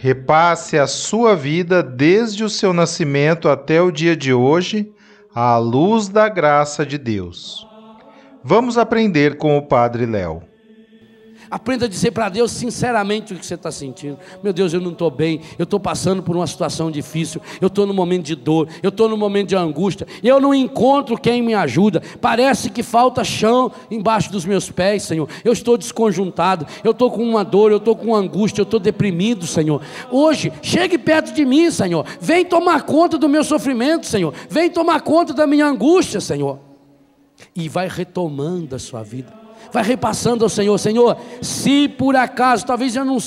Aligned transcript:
repasse 0.00 0.78
a 0.78 0.86
sua 0.86 1.34
vida 1.34 1.82
desde 1.82 2.44
o 2.44 2.48
seu 2.48 2.72
nascimento 2.72 3.48
até 3.48 3.82
o 3.82 3.90
dia 3.90 4.16
de 4.16 4.32
hoje, 4.32 4.92
à 5.34 5.58
luz 5.58 6.08
da 6.08 6.28
graça 6.28 6.86
de 6.86 6.96
Deus. 6.96 7.66
Vamos 8.44 8.78
aprender 8.78 9.36
com 9.38 9.58
o 9.58 9.66
Padre 9.66 10.06
Léo. 10.06 10.40
Aprenda 11.50 11.86
a 11.86 11.88
dizer 11.88 12.10
para 12.10 12.28
Deus 12.28 12.50
sinceramente 12.52 13.32
o 13.32 13.36
que 13.36 13.46
você 13.46 13.54
está 13.54 13.70
sentindo. 13.70 14.18
Meu 14.42 14.52
Deus, 14.52 14.72
eu 14.72 14.80
não 14.80 14.92
estou 14.92 15.10
bem, 15.10 15.40
eu 15.58 15.64
estou 15.64 15.80
passando 15.80 16.22
por 16.22 16.36
uma 16.36 16.46
situação 16.46 16.90
difícil, 16.90 17.40
eu 17.60 17.68
estou 17.68 17.86
no 17.86 17.94
momento 17.94 18.26
de 18.26 18.34
dor, 18.34 18.68
eu 18.82 18.90
estou 18.90 19.08
no 19.08 19.16
momento 19.16 19.48
de 19.48 19.56
angústia, 19.56 20.06
eu 20.22 20.40
não 20.40 20.54
encontro 20.54 21.16
quem 21.18 21.42
me 21.42 21.54
ajuda. 21.54 22.02
Parece 22.20 22.70
que 22.70 22.82
falta 22.82 23.24
chão 23.24 23.72
embaixo 23.90 24.30
dos 24.30 24.44
meus 24.44 24.70
pés, 24.70 25.04
Senhor. 25.04 25.28
Eu 25.44 25.52
estou 25.52 25.78
desconjuntado, 25.78 26.66
eu 26.84 26.90
estou 26.90 27.10
com 27.10 27.22
uma 27.22 27.44
dor, 27.44 27.70
eu 27.70 27.78
estou 27.78 27.96
com 27.96 28.14
angústia, 28.14 28.60
eu 28.60 28.64
estou 28.64 28.80
deprimido, 28.80 29.46
Senhor. 29.46 29.80
Hoje, 30.10 30.52
chegue 30.60 30.98
perto 30.98 31.32
de 31.32 31.44
mim, 31.44 31.70
Senhor. 31.70 32.04
Vem 32.20 32.44
tomar 32.44 32.82
conta 32.82 33.16
do 33.16 33.28
meu 33.28 33.44
sofrimento, 33.44 34.06
Senhor. 34.06 34.34
Vem 34.50 34.70
tomar 34.70 35.00
conta 35.00 35.32
da 35.32 35.46
minha 35.46 35.66
angústia, 35.66 36.20
Senhor. 36.20 36.58
E 37.54 37.68
vai 37.68 37.88
retomando 37.88 38.74
a 38.74 38.78
sua 38.78 39.02
vida 39.02 39.37
vai 39.72 39.82
repassando 39.82 40.44
ao 40.44 40.48
Senhor: 40.48 40.78
Senhor, 40.78 41.16
se 41.40 41.88
por 41.88 42.16
acaso, 42.16 42.66
talvez 42.66 42.96
eu 42.96 43.04
não, 43.04 43.18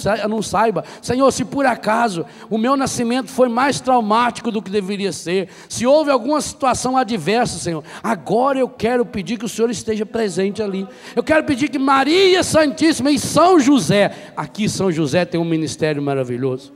saiba, 0.42 0.84
Senhor, 1.02 1.32
se 1.32 1.46
por 1.46 1.66
acaso 1.66 2.26
o 2.50 2.58
meu 2.58 2.76
nascimento 2.76 3.30
foi 3.30 3.50
mais 3.50 3.80
traumático 3.80 4.52
do 4.52 4.62
que 4.62 4.70
deveria 4.70 5.12
ser, 5.12 5.50
se 5.70 5.86
houve 5.86 6.12
alguma 6.12 6.42
situação 6.42 6.98
adversa, 6.98 7.58
Senhor, 7.58 7.84
agora 8.04 8.60
eu 8.60 8.70
quero 8.70 9.06
pedir 9.06 9.38
que 9.38 9.46
o 9.46 9.50
Senhor 9.50 9.70
esteja 9.70 10.06
presente 10.06 10.62
ali. 10.62 10.88
Eu 11.16 11.24
quero 11.24 11.44
pedir 11.44 11.70
que 11.70 11.80
Maria 11.80 12.44
Santíssima 12.44 13.12
e 13.12 13.20
São 13.20 13.60
José, 13.60 14.12
aqui 14.36 14.68
São 14.68 14.92
José 14.92 15.26
tem 15.26 15.40
um 15.40 15.46
ministério 15.46 16.02
maravilhoso, 16.02 16.74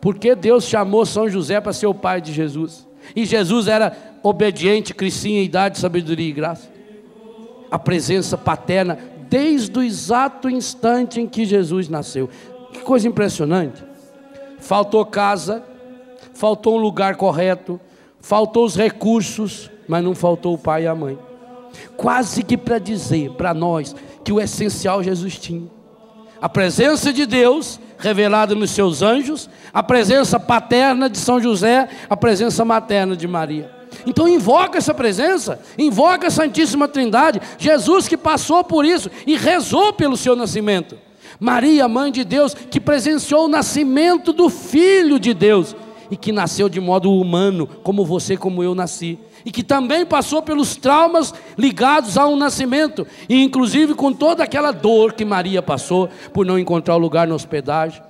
porque 0.00 0.34
Deus 0.34 0.64
chamou 0.64 1.04
São 1.06 1.28
José 1.28 1.60
para 1.60 1.72
ser 1.72 1.86
o 1.86 1.94
pai 1.94 2.20
de 2.20 2.32
Jesus. 2.32 2.86
E 3.16 3.24
Jesus 3.24 3.66
era 3.66 3.96
obediente, 4.22 4.94
crescia 4.94 5.40
em 5.40 5.44
idade, 5.44 5.78
sabedoria 5.78 6.28
e 6.28 6.32
graça 6.32 6.72
a 7.72 7.78
presença 7.78 8.36
paterna 8.36 8.98
desde 9.30 9.78
o 9.78 9.82
exato 9.82 10.50
instante 10.50 11.18
em 11.18 11.26
que 11.26 11.46
Jesus 11.46 11.88
nasceu. 11.88 12.28
Que 12.70 12.80
coisa 12.80 13.08
impressionante. 13.08 13.82
Faltou 14.58 15.06
casa, 15.06 15.64
faltou 16.34 16.76
um 16.76 16.80
lugar 16.80 17.16
correto, 17.16 17.80
faltou 18.20 18.66
os 18.66 18.76
recursos, 18.76 19.70
mas 19.88 20.04
não 20.04 20.14
faltou 20.14 20.52
o 20.52 20.58
pai 20.58 20.84
e 20.84 20.86
a 20.86 20.94
mãe. 20.94 21.18
Quase 21.96 22.42
que 22.42 22.58
para 22.58 22.78
dizer 22.78 23.30
para 23.30 23.54
nós 23.54 23.96
que 24.22 24.32
o 24.32 24.38
essencial 24.38 25.02
Jesus 25.02 25.38
tinha. 25.38 25.66
A 26.42 26.50
presença 26.50 27.10
de 27.10 27.24
Deus 27.24 27.80
revelada 27.96 28.54
nos 28.54 28.72
seus 28.72 29.00
anjos, 29.00 29.48
a 29.72 29.82
presença 29.82 30.38
paterna 30.38 31.08
de 31.08 31.16
São 31.16 31.40
José, 31.40 31.88
a 32.10 32.16
presença 32.18 32.66
materna 32.66 33.16
de 33.16 33.26
Maria. 33.26 33.81
Então 34.06 34.28
invoca 34.28 34.78
essa 34.78 34.94
presença, 34.94 35.60
invoca 35.78 36.26
a 36.26 36.30
Santíssima 36.30 36.88
Trindade, 36.88 37.40
Jesus 37.58 38.08
que 38.08 38.16
passou 38.16 38.64
por 38.64 38.84
isso 38.84 39.10
e 39.26 39.36
rezou 39.36 39.92
pelo 39.92 40.16
seu 40.16 40.34
nascimento. 40.34 40.96
Maria, 41.38 41.88
mãe 41.88 42.12
de 42.12 42.24
Deus, 42.24 42.54
que 42.54 42.80
presenciou 42.80 43.46
o 43.46 43.48
nascimento 43.48 44.32
do 44.32 44.48
Filho 44.48 45.18
de 45.18 45.34
Deus 45.34 45.74
e 46.10 46.16
que 46.16 46.30
nasceu 46.30 46.68
de 46.68 46.80
modo 46.80 47.10
humano, 47.10 47.66
como 47.82 48.04
você, 48.04 48.36
como 48.36 48.62
eu 48.62 48.74
nasci, 48.74 49.18
e 49.46 49.50
que 49.50 49.62
também 49.62 50.04
passou 50.04 50.42
pelos 50.42 50.76
traumas 50.76 51.32
ligados 51.56 52.18
ao 52.18 52.36
nascimento, 52.36 53.06
e 53.28 53.42
inclusive 53.42 53.94
com 53.94 54.12
toda 54.12 54.44
aquela 54.44 54.72
dor 54.72 55.14
que 55.14 55.24
Maria 55.24 55.62
passou 55.62 56.08
por 56.32 56.44
não 56.44 56.58
encontrar 56.58 56.96
o 56.96 56.98
lugar 56.98 57.26
na 57.26 57.34
hospedagem 57.34 58.02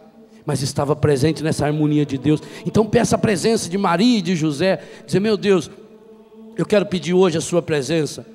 mas 0.44 0.60
estava 0.60 0.96
presente 0.96 1.42
nessa 1.42 1.66
harmonia 1.66 2.04
de 2.04 2.18
Deus. 2.18 2.40
Então 2.66 2.84
peça 2.84 3.14
a 3.14 3.18
presença 3.18 3.68
de 3.68 3.78
Maria 3.78 4.18
e 4.18 4.22
de 4.22 4.34
José, 4.34 4.82
dizer: 5.06 5.20
"Meu 5.20 5.36
Deus, 5.36 5.70
eu 6.56 6.66
quero 6.66 6.86
pedir 6.86 7.14
hoje 7.14 7.38
a 7.38 7.40
Sua 7.40 7.62
presença, 7.62 8.26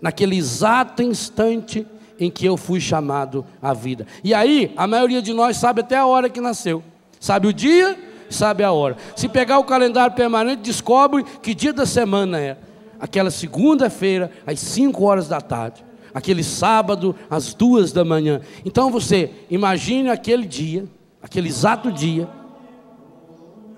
naquele 0.00 0.36
exato 0.36 1.02
instante 1.02 1.86
em 2.18 2.30
que 2.30 2.46
eu 2.46 2.56
fui 2.56 2.80
chamado 2.80 3.44
à 3.60 3.74
vida. 3.74 4.06
E 4.24 4.32
aí, 4.32 4.72
a 4.76 4.86
maioria 4.86 5.20
de 5.20 5.32
nós 5.32 5.56
sabe 5.56 5.80
até 5.80 5.96
a 5.96 6.06
hora 6.06 6.30
que 6.30 6.40
nasceu, 6.40 6.82
sabe 7.20 7.48
o 7.48 7.52
dia, 7.52 7.98
sabe 8.30 8.62
a 8.62 8.72
hora. 8.72 8.96
Se 9.14 9.28
pegar 9.28 9.58
o 9.58 9.64
calendário 9.64 10.14
permanente, 10.14 10.62
descobre 10.62 11.24
que 11.42 11.54
dia 11.54 11.72
da 11.72 11.86
semana 11.86 12.40
é. 12.40 12.56
Aquela 12.98 13.30
segunda-feira, 13.30 14.30
às 14.46 14.58
5 14.58 15.04
horas 15.04 15.28
da 15.28 15.40
tarde. 15.40 15.84
Aquele 16.14 16.42
sábado, 16.42 17.14
às 17.28 17.52
duas 17.52 17.92
da 17.92 18.02
manhã. 18.02 18.40
Então 18.64 18.90
você 18.90 19.30
imagine 19.50 20.08
aquele 20.08 20.46
dia, 20.46 20.86
aquele 21.22 21.48
exato 21.48 21.92
dia. 21.92 22.26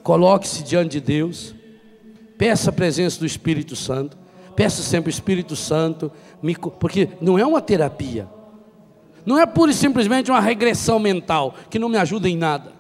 Coloque-se 0.05 0.63
diante 0.63 0.93
de 0.93 1.01
Deus 1.01 1.58
Peça 2.39 2.71
a 2.71 2.73
presença 2.73 3.19
do 3.19 3.27
Espírito 3.27 3.75
Santo. 3.75 4.17
Peça 4.55 4.81
sempre 4.83 5.11
o 5.11 5.13
Espírito 5.13 5.57
Santo, 5.57 6.11
porque 6.79 7.09
não 7.21 7.37
é 7.37 7.45
uma 7.45 7.61
terapia. 7.61 8.29
Não 9.27 9.39
é 9.39 9.45
pura 9.45 9.73
e 9.73 9.75
simplesmente 9.75 10.31
uma 10.31 10.41
regressão 10.41 10.99
mental 10.99 11.55
que 11.69 11.79
não 11.79 11.89
me 11.89 11.99
ajuda 11.99 12.29
em 12.29 12.37
nada. 12.37 12.73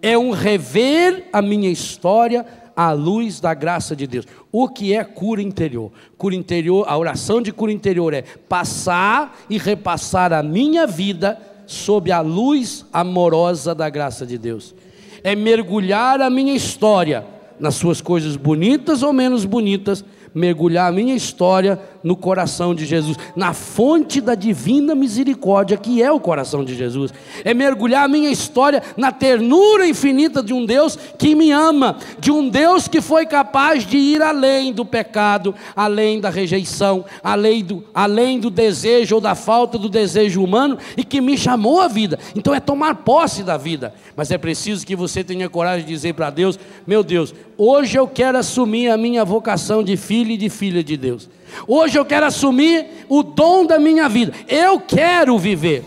É 0.00 0.16
um 0.16 0.30
rever 0.30 1.28
a 1.32 1.42
minha 1.42 1.70
história 1.70 2.46
à 2.74 2.92
luz 2.92 3.40
da 3.40 3.52
graça 3.52 3.94
de 3.94 4.06
Deus. 4.06 4.26
O 4.50 4.68
que 4.68 4.94
é 4.94 5.04
cura 5.04 5.42
interior? 5.42 5.92
Cura 6.16 6.34
interior, 6.34 6.86
a 6.88 6.96
oração 6.96 7.42
de 7.42 7.52
cura 7.52 7.72
interior 7.72 8.14
é 8.14 8.22
passar 8.22 9.36
e 9.50 9.58
repassar 9.58 10.32
a 10.32 10.42
minha 10.42 10.86
vida 10.86 11.38
sob 11.66 12.10
a 12.10 12.20
luz 12.20 12.86
amorosa 12.92 13.74
da 13.74 13.88
graça 13.90 14.26
de 14.26 14.38
Deus. 14.38 14.74
É 15.22 15.36
mergulhar 15.36 16.20
a 16.20 16.30
minha 16.30 16.54
história 16.54 17.24
nas 17.62 17.76
suas 17.76 18.00
coisas 18.00 18.34
bonitas 18.34 19.04
ou 19.04 19.12
menos 19.12 19.44
bonitas, 19.44 20.04
mergulhar 20.34 20.88
a 20.88 20.92
minha 20.92 21.14
história 21.14 21.78
no 22.02 22.16
coração 22.16 22.74
de 22.74 22.84
Jesus, 22.84 23.16
na 23.36 23.52
fonte 23.52 24.20
da 24.20 24.34
divina 24.34 24.94
misericórdia 24.94 25.76
que 25.76 26.02
é 26.02 26.10
o 26.10 26.20
coração 26.20 26.64
de 26.64 26.74
Jesus. 26.74 27.12
É 27.44 27.54
mergulhar 27.54 28.04
a 28.04 28.08
minha 28.08 28.30
história 28.30 28.82
na 28.96 29.12
ternura 29.12 29.86
infinita 29.86 30.42
de 30.42 30.52
um 30.52 30.64
Deus 30.64 30.98
que 31.18 31.34
me 31.34 31.50
ama, 31.50 31.96
de 32.18 32.30
um 32.30 32.48
Deus 32.48 32.88
que 32.88 33.00
foi 33.00 33.26
capaz 33.26 33.86
de 33.86 33.96
ir 33.96 34.22
além 34.22 34.72
do 34.72 34.84
pecado, 34.84 35.54
além 35.76 36.20
da 36.20 36.30
rejeição, 36.30 37.04
além 37.22 37.64
do, 37.64 37.84
além 37.94 38.40
do 38.40 38.50
desejo 38.50 39.16
ou 39.16 39.20
da 39.20 39.34
falta 39.34 39.78
do 39.78 39.88
desejo 39.88 40.42
humano 40.42 40.78
e 40.96 41.04
que 41.04 41.20
me 41.20 41.36
chamou 41.36 41.80
à 41.80 41.88
vida. 41.88 42.18
Então 42.34 42.54
é 42.54 42.60
tomar 42.60 42.96
posse 42.96 43.42
da 43.42 43.56
vida, 43.56 43.94
mas 44.16 44.30
é 44.30 44.38
preciso 44.38 44.86
que 44.86 44.96
você 44.96 45.22
tenha 45.22 45.48
coragem 45.48 45.86
de 45.86 45.92
dizer 45.92 46.14
para 46.14 46.30
Deus: 46.30 46.58
meu 46.86 47.02
Deus, 47.02 47.34
hoje 47.56 47.98
eu 47.98 48.06
quero 48.06 48.38
assumir 48.38 48.90
a 48.90 48.96
minha 48.96 49.24
vocação 49.24 49.82
de 49.82 49.96
filho 49.96 50.32
e 50.32 50.36
de 50.36 50.48
filha 50.48 50.82
de 50.82 50.96
Deus. 50.96 51.28
Hoje 51.66 51.98
eu 51.98 52.04
quero 52.04 52.26
assumir 52.26 52.86
o 53.08 53.22
dom 53.22 53.66
da 53.66 53.78
minha 53.78 54.08
vida. 54.08 54.32
Eu 54.48 54.80
quero 54.80 55.38
viver. 55.38 55.84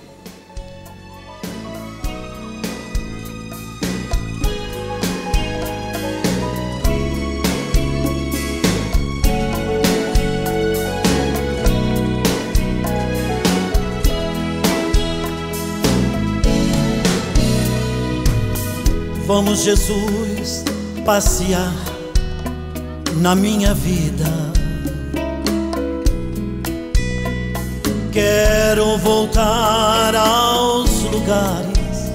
Vamos, 19.25 19.63
Jesus, 19.63 20.63
passear 21.03 21.73
na 23.17 23.35
minha 23.35 23.73
vida 23.73 24.54
Quero 28.15 28.97
voltar 28.99 30.15
aos 30.15 31.01
lugares 31.01 32.09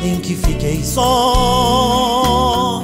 em 0.00 0.20
que 0.20 0.36
fiquei 0.36 0.80
só. 0.84 2.80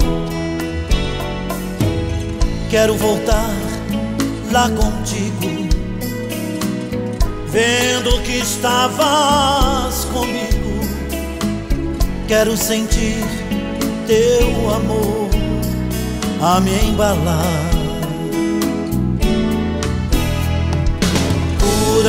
Quero 2.69 2.97
voltar 2.97 3.55
lá 4.51 4.69
contigo, 4.69 5.69
vendo 7.47 8.21
que 8.23 8.39
estavas 8.39 10.07
comigo. 10.07 10.81
Quero 12.27 12.57
sentir 12.57 13.23
teu 14.09 14.75
amor 14.75 15.31
a 16.43 16.59
me 16.59 16.75
embalar. 16.89 17.80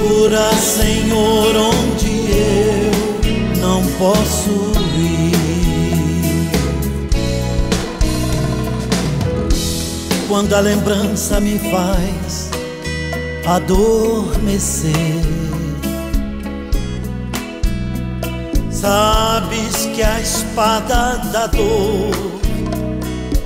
Cura, 0.00 0.50
Senhor, 0.54 1.54
onde 1.56 2.30
eu 2.32 2.90
não 3.60 3.84
posso 3.98 4.72
ir. 4.96 6.50
Quando 10.26 10.54
a 10.54 10.60
lembrança 10.60 11.38
me 11.38 11.58
faz 11.58 12.50
adormecer. 13.46 14.94
Sabes 18.70 19.86
que 19.94 20.02
a 20.02 20.18
espada 20.20 21.16
da 21.32 21.46
dor 21.46 22.40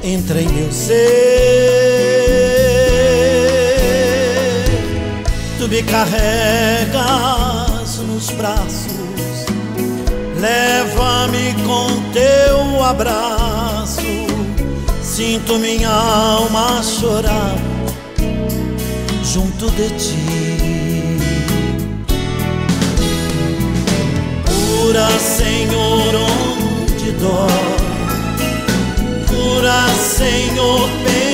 entra 0.04 0.40
em 0.40 0.48
meu 0.48 0.70
ser. 0.70 2.53
Tu 5.64 5.70
me 5.70 5.82
carregas 5.82 7.00
nos 8.06 8.28
braços, 8.32 9.46
leva-me 10.38 11.54
com 11.64 12.02
teu 12.12 12.84
abraço. 12.84 14.02
Sinto 15.02 15.58
minha 15.58 15.88
alma 15.88 16.82
chorar 16.82 17.56
junto 19.22 19.70
de 19.70 19.88
ti. 19.88 21.18
Cura, 24.44 25.08
Senhor, 25.18 26.14
onde 26.14 27.10
dói. 27.12 27.76
Cura, 29.28 29.88
Senhor, 29.96 30.90
bem 31.04 31.33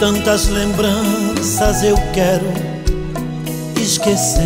Tantas 0.00 0.48
lembranças 0.48 1.82
eu 1.82 1.94
quero 2.14 2.46
esquecer. 3.78 4.40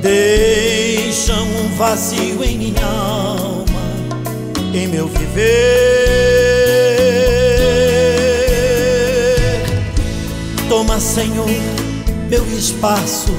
Deixam 0.00 1.42
um 1.42 1.76
vazio 1.76 2.42
em 2.42 2.56
minha 2.56 2.86
alma, 2.86 3.82
em 4.72 4.88
meu 4.88 5.08
viver. 5.08 5.50
Toma, 10.70 10.98
Senhor, 10.98 11.50
meu 12.30 12.46
espaço. 12.56 13.34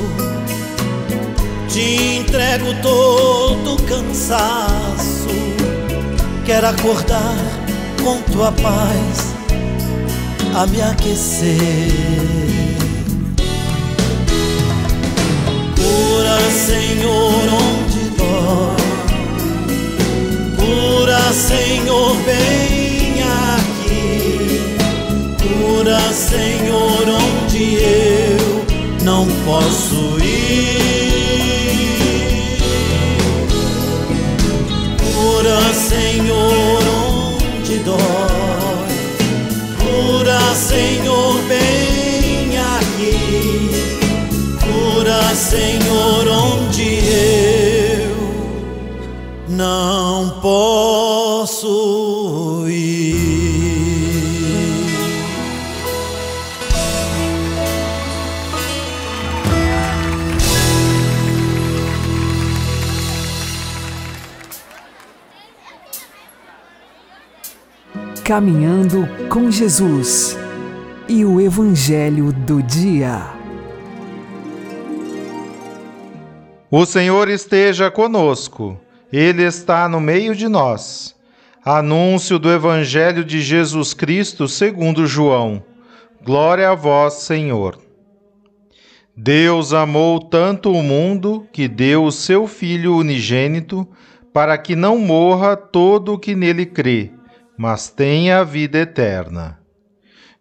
Te 1.67 2.19
entrego 2.19 2.75
todo 2.83 3.73
o 3.73 3.83
cansaço. 3.83 5.31
Quero 6.45 6.67
acordar 6.67 7.60
com 8.03 8.19
tua 8.31 8.51
paz 8.51 9.33
a 10.56 10.65
me 10.68 10.81
aquecer. 10.81 11.92
Cura, 15.75 16.39
Senhor, 16.51 17.44
onde 17.53 18.09
dói. 18.18 18.75
Cura, 20.57 21.21
Senhor, 21.33 22.15
bem 22.25 23.24
aqui. 23.48 24.62
Cura, 25.41 26.00
Senhor, 26.12 27.03
onde 27.08 27.75
eu 27.75 28.65
não 29.03 29.27
posso 29.46 30.17
ir. 30.20 30.62
Cura, 35.13 35.74
Senhor, 35.74 36.80
dói. 37.98 38.95
Cura, 39.79 40.39
Senhor, 40.55 41.41
bem 41.43 42.57
aqui. 42.57 43.69
Cura, 44.60 45.21
Senhor, 45.36 46.27
onde 46.27 47.00
eu 48.03 48.17
não 49.48 50.39
posso 50.41 51.11
Caminhando 68.31 69.09
com 69.27 69.51
Jesus 69.51 70.39
e 71.09 71.25
o 71.25 71.41
Evangelho 71.41 72.31
do 72.31 72.63
Dia. 72.63 73.23
O 76.71 76.85
Senhor 76.85 77.27
esteja 77.27 77.91
conosco, 77.91 78.79
Ele 79.11 79.43
está 79.43 79.89
no 79.89 80.00
meio 80.00 80.33
de 80.33 80.47
nós. 80.47 81.13
Anúncio 81.61 82.39
do 82.39 82.50
Evangelho 82.50 83.25
de 83.25 83.41
Jesus 83.41 83.93
Cristo 83.93 84.47
segundo 84.47 85.05
João. 85.05 85.61
Glória 86.23 86.69
a 86.69 86.73
vós, 86.73 87.15
Senhor. 87.15 87.77
Deus 89.13 89.73
amou 89.73 90.21
tanto 90.21 90.71
o 90.71 90.81
mundo 90.81 91.45
que 91.51 91.67
deu 91.67 92.05
o 92.05 92.13
seu 92.13 92.47
Filho 92.47 92.95
unigênito, 92.95 93.85
para 94.31 94.57
que 94.57 94.73
não 94.73 94.97
morra 94.97 95.57
todo 95.57 96.13
o 96.13 96.17
que 96.17 96.33
nele 96.33 96.65
crê, 96.65 97.11
mas 97.62 97.91
tenha 97.91 98.39
a 98.39 98.44
vida 98.44 98.80
eterna. 98.80 99.60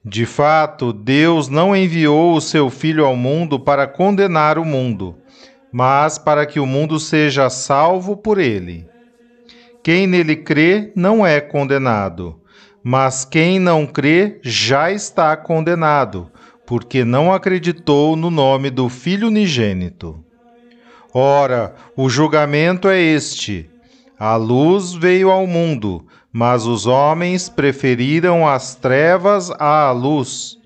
De 0.02 0.24
fato, 0.24 0.90
Deus 0.90 1.50
não 1.50 1.76
enviou 1.76 2.34
o 2.34 2.40
seu 2.40 2.70
Filho 2.70 3.04
ao 3.04 3.14
mundo 3.14 3.60
para 3.60 3.86
condenar 3.86 4.58
o 4.58 4.64
mundo, 4.64 5.18
mas 5.70 6.16
para 6.16 6.46
que 6.46 6.58
o 6.58 6.64
mundo 6.64 6.98
seja 6.98 7.50
salvo 7.50 8.16
por 8.16 8.38
ele. 8.38 8.88
Quem 9.82 10.06
nele 10.06 10.34
crê 10.34 10.92
não 10.96 11.26
é 11.26 11.42
condenado, 11.42 12.40
mas 12.82 13.22
quem 13.22 13.58
não 13.58 13.86
crê 13.86 14.40
já 14.42 14.90
está 14.90 15.36
condenado, 15.36 16.30
porque 16.66 17.04
não 17.04 17.34
acreditou 17.34 18.16
no 18.16 18.30
nome 18.30 18.70
do 18.70 18.88
Filho 18.88 19.28
unigênito. 19.28 20.24
Ora, 21.12 21.74
o 21.94 22.08
julgamento 22.08 22.88
é 22.88 22.98
este: 22.98 23.68
a 24.18 24.36
luz 24.36 24.94
veio 24.94 25.30
ao 25.30 25.46
mundo, 25.46 26.06
mas 26.32 26.66
os 26.66 26.86
homens 26.86 27.48
preferiram 27.48 28.46
as 28.46 28.74
trevas 28.74 29.50
à 29.52 29.90
luz, 29.90 30.56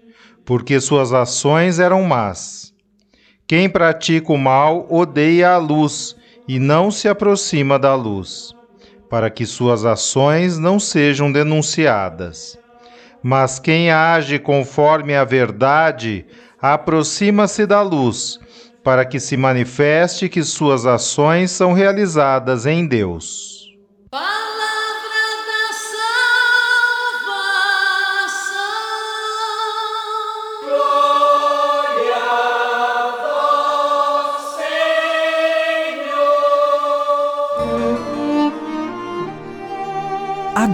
porque 0.44 0.80
suas 0.80 1.12
ações 1.12 1.78
eram 1.78 2.02
más. 2.02 2.72
Quem 3.46 3.68
pratica 3.68 4.32
o 4.32 4.38
mal 4.38 4.86
odeia 4.90 5.50
a 5.52 5.58
luz 5.58 6.16
e 6.46 6.58
não 6.58 6.90
se 6.90 7.08
aproxima 7.08 7.78
da 7.78 7.94
luz, 7.94 8.54
para 9.08 9.30
que 9.30 9.46
suas 9.46 9.84
ações 9.84 10.58
não 10.58 10.78
sejam 10.78 11.32
denunciadas. 11.32 12.58
Mas 13.22 13.58
quem 13.58 13.90
age 13.90 14.38
conforme 14.38 15.14
a 15.14 15.24
verdade 15.24 16.26
aproxima-se 16.60 17.66
da 17.66 17.80
luz, 17.80 18.38
para 18.82 19.04
que 19.04 19.18
se 19.18 19.34
manifeste 19.34 20.28
que 20.28 20.42
suas 20.42 20.84
ações 20.84 21.50
são 21.50 21.72
realizadas 21.72 22.66
em 22.66 22.86
Deus. 22.86 23.53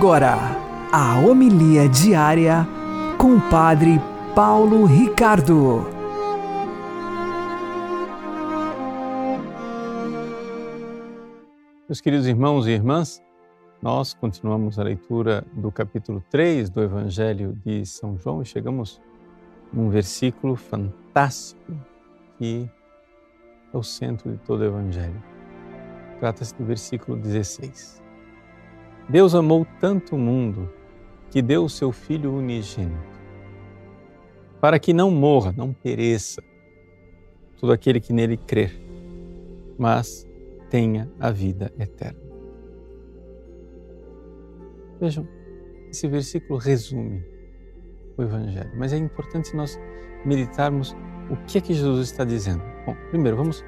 Agora, 0.01 0.39
a 0.91 1.19
homilia 1.19 1.87
diária 1.87 2.67
com 3.19 3.37
o 3.37 3.51
Padre 3.51 4.01
Paulo 4.35 4.87
Ricardo. 4.87 5.87
Meus 11.87 12.01
queridos 12.01 12.27
irmãos 12.27 12.67
e 12.67 12.71
irmãs, 12.71 13.23
nós 13.83 14.15
continuamos 14.15 14.79
a 14.79 14.85
leitura 14.85 15.45
do 15.53 15.71
capítulo 15.71 16.25
3 16.31 16.71
do 16.71 16.83
Evangelho 16.83 17.53
de 17.63 17.85
São 17.85 18.17
João 18.17 18.41
e 18.41 18.47
chegamos 18.47 19.03
num 19.71 19.91
versículo 19.91 20.57
fantástico 20.57 21.77
que 22.39 22.67
é 23.71 23.77
o 23.77 23.83
centro 23.83 24.33
de 24.33 24.39
todo 24.39 24.61
o 24.61 24.65
Evangelho. 24.65 25.23
Trata-se 26.19 26.55
do 26.55 26.65
versículo 26.65 27.19
16. 27.19 28.01
Deus 29.11 29.35
amou 29.35 29.67
tanto 29.81 30.15
o 30.15 30.19
mundo 30.19 30.71
que 31.31 31.43
deu 31.43 31.65
o 31.65 31.69
seu 31.69 31.91
Filho 31.91 32.33
unigênito, 32.33 33.21
para 34.61 34.79
que 34.79 34.93
não 34.93 35.11
morra, 35.11 35.53
não 35.57 35.73
pereça 35.73 36.41
todo 37.61 37.73
aquele 37.73 38.01
que 38.01 38.13
nele 38.13 38.37
crer, 38.37 38.81
mas 39.77 40.25
tenha 40.71 41.11
a 41.19 41.29
vida 41.33 41.73
eterna. 41.77 42.21
Vejam, 45.01 45.27
esse 45.91 46.07
versículo 46.07 46.61
resume 46.61 47.25
o 48.17 48.23
Evangelho, 48.23 48.71
mas 48.77 48.93
é 48.93 48.97
importante 48.97 49.57
nós 49.57 49.77
meditarmos 50.25 50.95
o 51.29 51.37
que 51.49 51.59
é 51.59 51.61
que 51.61 51.75
Jesus 51.75 52.11
está 52.11 52.23
dizendo. 52.23 52.63
Bom, 52.87 52.95
primeiro 53.11 53.37
vamos 53.37 53.65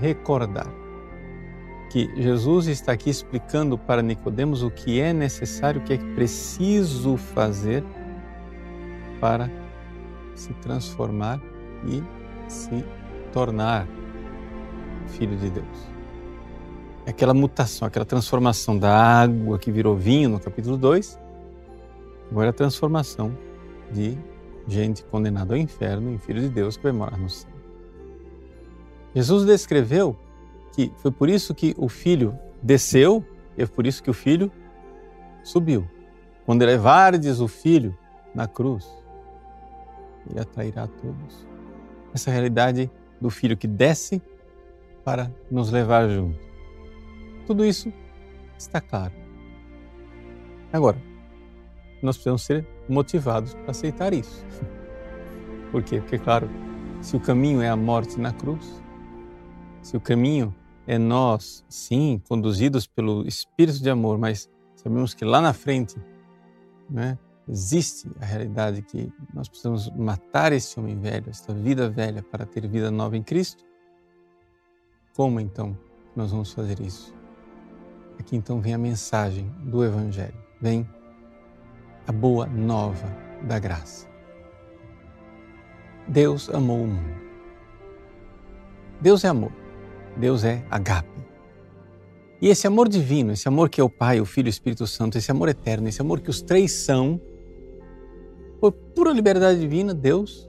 recordar 0.00 0.83
que 1.94 2.10
Jesus 2.20 2.66
está 2.66 2.90
aqui 2.90 3.08
explicando 3.08 3.78
para 3.78 4.02
Nicodemos 4.02 4.64
o 4.64 4.70
que 4.70 5.00
é 5.00 5.12
necessário, 5.12 5.80
o 5.80 5.84
que 5.84 5.92
é 5.92 5.96
preciso 5.96 7.16
fazer 7.16 7.84
para 9.20 9.48
se 10.34 10.52
transformar 10.54 11.40
e 11.86 12.02
se 12.50 12.84
tornar 13.32 13.86
filho 15.06 15.36
de 15.36 15.50
Deus. 15.50 15.88
É 17.06 17.10
aquela 17.10 17.32
mutação, 17.32 17.86
aquela 17.86 18.04
transformação 18.04 18.76
da 18.76 18.92
água 18.92 19.56
que 19.56 19.70
virou 19.70 19.96
vinho 19.96 20.28
no 20.30 20.40
capítulo 20.40 20.76
2, 20.76 21.16
agora 22.28 22.48
é 22.48 22.50
a 22.50 22.52
transformação 22.52 23.38
de 23.92 24.18
gente 24.66 25.04
condenada 25.04 25.54
ao 25.54 25.60
inferno 25.60 26.10
em 26.10 26.18
filho 26.18 26.40
de 26.40 26.48
Deus 26.48 26.76
que 26.76 26.82
vai 26.82 26.92
morar 26.92 27.16
no 27.16 27.30
céu. 27.30 27.52
Jesus 29.14 29.46
descreveu 29.46 30.16
que 30.74 30.92
foi 30.96 31.10
por 31.10 31.28
isso 31.28 31.54
que 31.54 31.74
o 31.78 31.88
filho 31.88 32.38
desceu 32.62 33.24
e 33.56 33.62
é 33.62 33.66
por 33.66 33.86
isso 33.86 34.02
que 34.02 34.10
o 34.10 34.14
filho 34.14 34.50
subiu. 35.42 35.88
Quando 36.44 36.62
elevardes 36.62 37.40
o 37.40 37.46
filho 37.46 37.96
na 38.34 38.48
cruz, 38.48 38.86
ele 40.28 40.40
atrairá 40.40 40.86
todos. 40.86 41.46
Essa 42.12 42.30
realidade 42.30 42.90
do 43.20 43.30
filho 43.30 43.56
que 43.56 43.66
desce 43.66 44.20
para 45.04 45.30
nos 45.50 45.70
levar 45.70 46.08
junto. 46.08 46.38
Tudo 47.46 47.64
isso 47.64 47.92
está 48.58 48.80
claro. 48.80 49.12
Agora, 50.72 51.00
nós 52.02 52.16
precisamos 52.16 52.42
ser 52.42 52.66
motivados 52.88 53.54
para 53.54 53.70
aceitar 53.70 54.12
isso. 54.12 54.44
Por 55.70 55.82
quê? 55.82 56.00
Porque, 56.00 56.18
claro, 56.18 56.48
se 57.00 57.16
o 57.16 57.20
caminho 57.20 57.62
é 57.62 57.68
a 57.68 57.76
morte 57.76 58.18
na 58.18 58.32
cruz, 58.32 58.82
se 59.82 59.96
o 59.96 60.00
caminho 60.00 60.54
é 60.86 60.98
nós, 60.98 61.64
sim, 61.68 62.20
conduzidos 62.28 62.86
pelo 62.86 63.26
Espírito 63.26 63.82
de 63.82 63.88
amor, 63.88 64.18
mas 64.18 64.50
sabemos 64.74 65.14
que 65.14 65.24
lá 65.24 65.40
na 65.40 65.52
frente 65.52 65.96
né, 66.90 67.18
existe 67.48 68.10
a 68.20 68.24
realidade 68.24 68.82
que 68.82 69.12
nós 69.32 69.48
precisamos 69.48 69.90
matar 69.90 70.52
esse 70.52 70.78
homem 70.78 70.98
velho, 70.98 71.30
esta 71.30 71.54
vida 71.54 71.88
velha, 71.88 72.22
para 72.22 72.44
ter 72.44 72.68
vida 72.68 72.90
nova 72.90 73.16
em 73.16 73.22
Cristo. 73.22 73.64
Como 75.16 75.40
então 75.40 75.76
nós 76.14 76.30
vamos 76.30 76.52
fazer 76.52 76.80
isso? 76.80 77.14
Aqui 78.18 78.36
então 78.36 78.60
vem 78.60 78.74
a 78.74 78.78
mensagem 78.78 79.48
do 79.62 79.84
Evangelho, 79.84 80.36
vem 80.60 80.88
a 82.06 82.12
boa 82.12 82.46
nova 82.46 83.06
da 83.42 83.58
graça. 83.58 84.08
Deus 86.06 86.50
amou 86.50 86.82
o 86.82 86.86
mundo. 86.86 87.24
Deus 89.00 89.24
é 89.24 89.28
amor. 89.28 89.63
Deus 90.16 90.44
é 90.44 90.64
agape. 90.70 91.08
E 92.40 92.48
esse 92.48 92.66
amor 92.66 92.88
divino, 92.88 93.32
esse 93.32 93.48
amor 93.48 93.68
que 93.68 93.80
é 93.80 93.84
o 93.84 93.88
Pai, 93.88 94.20
o 94.20 94.24
Filho 94.24 94.46
e 94.46 94.48
o 94.48 94.50
Espírito 94.50 94.86
Santo, 94.86 95.16
esse 95.16 95.30
amor 95.30 95.48
eterno, 95.48 95.88
esse 95.88 96.00
amor 96.00 96.20
que 96.20 96.30
os 96.30 96.42
três 96.42 96.72
são, 96.72 97.20
por 98.60 98.72
pura 98.72 99.12
liberdade 99.12 99.60
divina, 99.60 99.94
Deus 99.94 100.48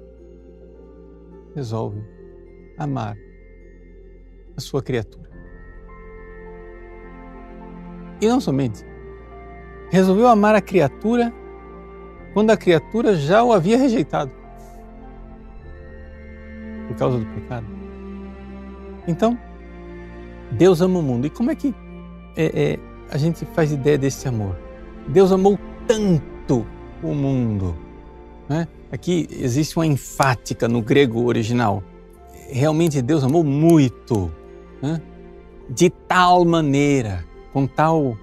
resolve 1.56 2.04
amar 2.78 3.18
a 4.58 4.62
sua 4.62 4.82
criatura. 4.82 5.30
E 8.22 8.28
não 8.28 8.40
somente, 8.40 8.84
resolveu 9.90 10.28
amar 10.28 10.56
a 10.56 10.62
criatura 10.62 11.34
quando 12.34 12.52
a 12.52 12.58
criatura 12.58 13.16
já 13.16 13.44
o 13.44 13.54
havia 13.54 13.78
rejeitado 13.78 14.32
por 16.88 16.96
causa 16.98 17.20
do 17.20 17.26
pecado. 17.28 17.66
Então, 19.08 19.38
Deus 20.52 20.82
ama 20.82 21.00
o 21.00 21.02
mundo. 21.02 21.28
E 21.28 21.30
como 21.30 21.52
é 21.52 21.56
que 21.56 21.74
é, 22.36 22.74
é, 22.74 22.80
a 23.10 23.18
gente 23.18 23.46
faz 23.46 23.72
ideia 23.72 23.98
desse 23.98 24.28
amor? 24.28 24.58
Deus 25.08 25.32
amou 25.32 25.60
tanto 25.88 26.66
o 27.04 27.14
mundo. 27.14 27.76
Né? 28.48 28.68
Aqui 28.92 29.28
existe 29.32 29.76
uma 29.78 29.86
enfática 29.86 30.68
no 30.68 30.82
grego 30.82 31.26
original. 31.26 31.84
Realmente 32.50 33.02
Deus 33.02 33.24
amou 33.24 33.44
muito, 33.44 34.32
né? 34.82 35.02
de 35.70 35.90
tal 35.90 36.46
maneira, 36.46 37.26
com 37.52 37.66
tal 37.66 38.18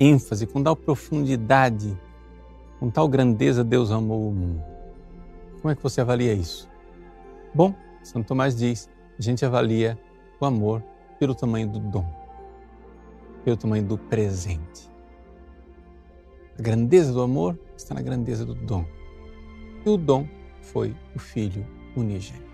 ênfase, 0.00 0.46
com 0.46 0.62
tal 0.62 0.74
profundidade, 0.74 1.96
com 2.80 2.90
tal 2.90 3.08
grandeza, 3.08 3.64
Deus 3.64 3.90
amou 3.90 4.28
o 4.28 4.32
mundo. 4.32 4.62
Como 5.60 5.72
é 5.72 5.74
que 5.74 5.82
você 5.82 6.00
avalia 6.00 6.32
isso? 6.32 6.68
Bom, 7.54 7.74
Santo 8.02 8.26
Tomás 8.26 8.54
diz: 8.56 8.88
a 9.18 9.22
gente 9.22 9.44
avalia 9.44 9.98
o 10.40 10.46
amor 10.46 10.82
pelo 11.18 11.34
tamanho 11.34 11.68
do 11.68 11.78
dom, 11.78 12.06
pelo 13.44 13.56
tamanho 13.56 13.84
do 13.84 13.98
presente. 13.98 14.90
A 16.58 16.62
grandeza 16.62 17.12
do 17.12 17.20
amor 17.20 17.58
está 17.76 17.94
na 17.94 18.02
grandeza 18.02 18.44
do 18.44 18.54
dom. 18.54 18.84
E 19.84 19.88
o 19.88 19.96
dom 19.96 20.26
foi 20.60 20.94
o 21.14 21.18
Filho 21.18 21.66
unigênito, 21.96 22.44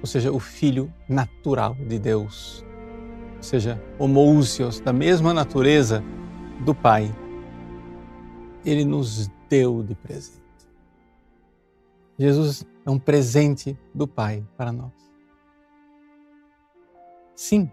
ou 0.00 0.06
seja, 0.06 0.32
o 0.32 0.38
Filho 0.38 0.92
natural 1.08 1.74
de 1.74 1.98
Deus, 1.98 2.64
ou 3.36 3.42
seja, 3.42 3.82
homousios, 3.98 4.80
da 4.80 4.92
mesma 4.92 5.32
natureza 5.32 6.02
do 6.64 6.74
Pai. 6.74 7.14
Ele 8.64 8.84
nos 8.84 9.30
deu 9.48 9.82
de 9.82 9.94
presente. 9.94 10.40
Jesus 12.18 12.66
é 12.84 12.90
um 12.90 12.98
presente 12.98 13.76
do 13.94 14.06
Pai 14.06 14.44
para 14.56 14.70
nós. 14.70 14.92
Sim, 17.34 17.72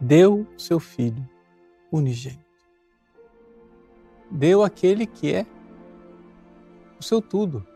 deu 0.00 0.46
seu 0.56 0.78
Filho 0.78 1.26
unigênito. 1.90 2.44
Deu 4.30 4.62
aquele 4.62 5.06
que 5.06 5.32
é 5.32 5.46
o 6.98 7.02
seu 7.02 7.20
tudo, 7.20 7.66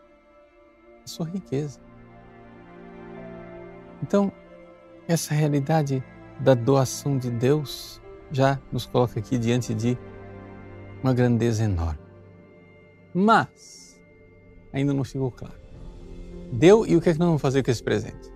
a 1.05 1.07
sua 1.07 1.27
riqueza. 1.27 1.81
Então, 4.03 4.33
essa 5.07 5.35
realidade 5.35 6.03
da 6.41 6.55
doação 6.55 7.19
de 7.19 7.31
Deus 7.31 8.01
já 8.31 8.59
nos 8.73 8.87
coloca 8.87 9.19
aqui 9.19 9.39
diante 9.39 9.75
de 9.75 9.97
uma 11.03 11.13
grandeza 11.13 11.65
enorme. 11.65 12.01
Mas 13.15 14.01
ainda 14.73 14.93
não 14.93 15.05
ficou 15.05 15.31
claro. 15.31 15.59
Deu 16.53 16.87
e 16.87 16.97
o 16.97 17.01
que 17.01 17.11
é 17.11 17.13
que 17.13 17.19
nós 17.19 17.29
vamos 17.29 17.43
fazer 17.43 17.63
com 17.63 17.71
esse 17.71 17.83
presente? 17.83 18.33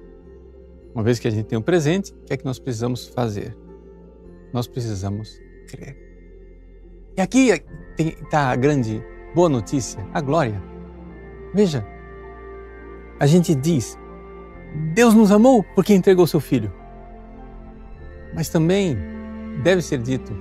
Uma 0.95 1.03
vez 1.03 1.19
que 1.19 1.27
a 1.27 1.31
gente 1.31 1.47
tem 1.47 1.59
um 1.59 1.63
presente, 1.63 2.13
o 2.13 2.25
que 2.25 2.33
é 2.33 2.37
que 2.37 2.45
nós 2.45 2.59
precisamos 2.59 3.07
fazer? 3.09 3.57
Nós 4.55 4.69
precisamos 4.69 5.43
crer. 5.67 5.97
E 7.17 7.21
aqui 7.21 7.51
está 7.99 8.53
a 8.53 8.57
grande 8.57 9.03
boa 9.35 9.49
notícia, 9.49 10.07
a 10.15 10.21
glória. 10.21 10.63
Veja, 11.53 11.85
a 13.19 13.27
gente 13.27 13.53
diz, 13.53 13.99
Deus 14.95 15.13
nos 15.13 15.33
amou 15.33 15.65
porque 15.75 15.93
entregou 15.93 16.25
seu 16.25 16.39
Filho. 16.39 16.73
Mas 18.33 18.49
também 18.49 18.97
deve 19.65 19.83
ser 19.83 19.99
dito, 19.99 20.33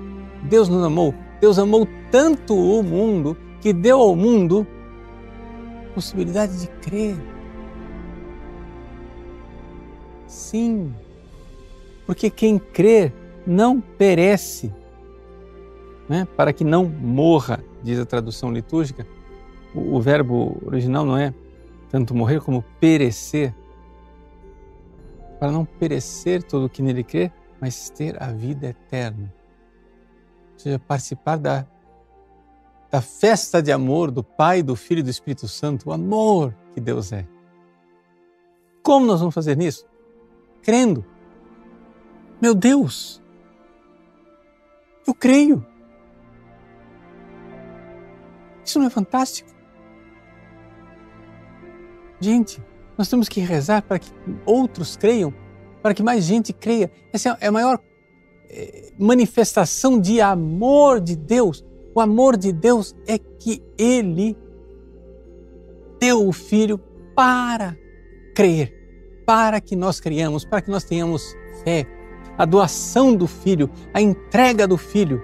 Deus 0.43 0.70
nos 0.70 0.86
amou, 0.86 1.15
Deus 1.41 1.58
amou 1.58 1.88
tanto 2.12 2.53
o 2.55 2.84
mundo 2.84 3.36
que 3.62 3.74
deu 3.74 4.00
ao 4.00 4.15
mundo 4.15 4.67
possibilidade 5.96 6.60
de 6.62 6.67
crer. 6.67 7.15
Sim, 10.27 10.93
porque 12.05 12.29
quem 12.29 12.60
crer 12.60 13.23
não 13.45 13.79
perece, 13.79 14.73
né? 16.07 16.27
para 16.35 16.53
que 16.53 16.63
não 16.63 16.85
morra, 16.85 17.63
diz 17.81 18.00
a 18.00 18.05
tradução 18.05 18.51
litúrgica. 18.51 19.05
O, 19.73 19.95
o 19.95 20.01
verbo 20.01 20.62
original 20.65 21.05
não 21.05 21.17
é 21.17 21.33
tanto 21.89 22.15
morrer 22.15 22.41
como 22.41 22.63
perecer. 22.79 23.53
Para 25.39 25.51
não 25.51 25.65
perecer 25.65 26.43
todo 26.43 26.65
o 26.65 26.69
que 26.69 26.81
nele 26.81 27.03
crê, 27.03 27.31
mas 27.59 27.89
ter 27.89 28.21
a 28.21 28.31
vida 28.31 28.67
eterna. 28.67 29.33
Ou 30.53 30.59
seja, 30.59 30.79
participar 30.79 31.38
da, 31.38 31.65
da 32.89 33.01
festa 33.01 33.62
de 33.62 33.71
amor 33.71 34.09
do 34.09 34.23
Pai, 34.23 34.63
do 34.63 34.75
Filho 34.75 35.00
e 35.00 35.03
do 35.03 35.09
Espírito 35.09 35.47
Santo, 35.47 35.89
o 35.89 35.93
amor 35.93 36.55
que 36.73 36.79
Deus 36.79 37.12
é. 37.12 37.25
Como 38.81 39.05
nós 39.05 39.19
vamos 39.19 39.35
fazer 39.35 39.57
nisso? 39.57 39.85
crendo. 40.63 41.05
Meu 42.41 42.55
Deus, 42.55 43.21
eu 45.05 45.13
creio. 45.13 45.65
Isso 48.63 48.79
não 48.79 48.88
é 48.88 48.89
fantástico? 48.89 49.50
Gente, 52.19 52.63
nós 52.98 53.10
temos 53.10 53.27
que 53.27 53.41
rezar 53.41 53.81
para 53.81 54.00
que 54.00 54.10
outros 54.45 54.95
creiam, 54.95 55.33
para 55.81 55.93
que 55.93 56.01
mais 56.01 56.24
gente 56.24 56.53
creia. 56.53 56.91
Essa 57.12 57.38
é 57.41 57.48
a 57.48 57.51
maior 57.51 57.79
eh, 58.50 58.91
manifestação 58.98 60.00
de 60.00 60.22
amor 60.22 61.01
de 61.01 61.15
Deus. 61.15 61.65
O 61.93 62.00
amor 62.00 62.38
de 62.38 62.53
Deus 62.53 62.95
é 63.05 63.17
que 63.17 63.62
Ele 63.77 64.38
deu 66.00 66.27
o 66.27 66.31
Filho 66.31 66.79
para 67.15 67.77
crer 68.33 68.83
para 69.25 69.60
que 69.62 69.75
nós 69.75 70.00
criamos, 70.00 70.45
para 70.45 70.62
que 70.62 70.69
nós 70.69 70.83
tenhamos 70.83 71.36
fé. 71.63 71.86
A 72.38 72.46
doação 72.46 73.16
do 73.16 73.28
Filho, 73.28 73.70
a 73.94 74.02
entrega 74.02 74.68
do 74.68 74.78
Filho 74.78 75.22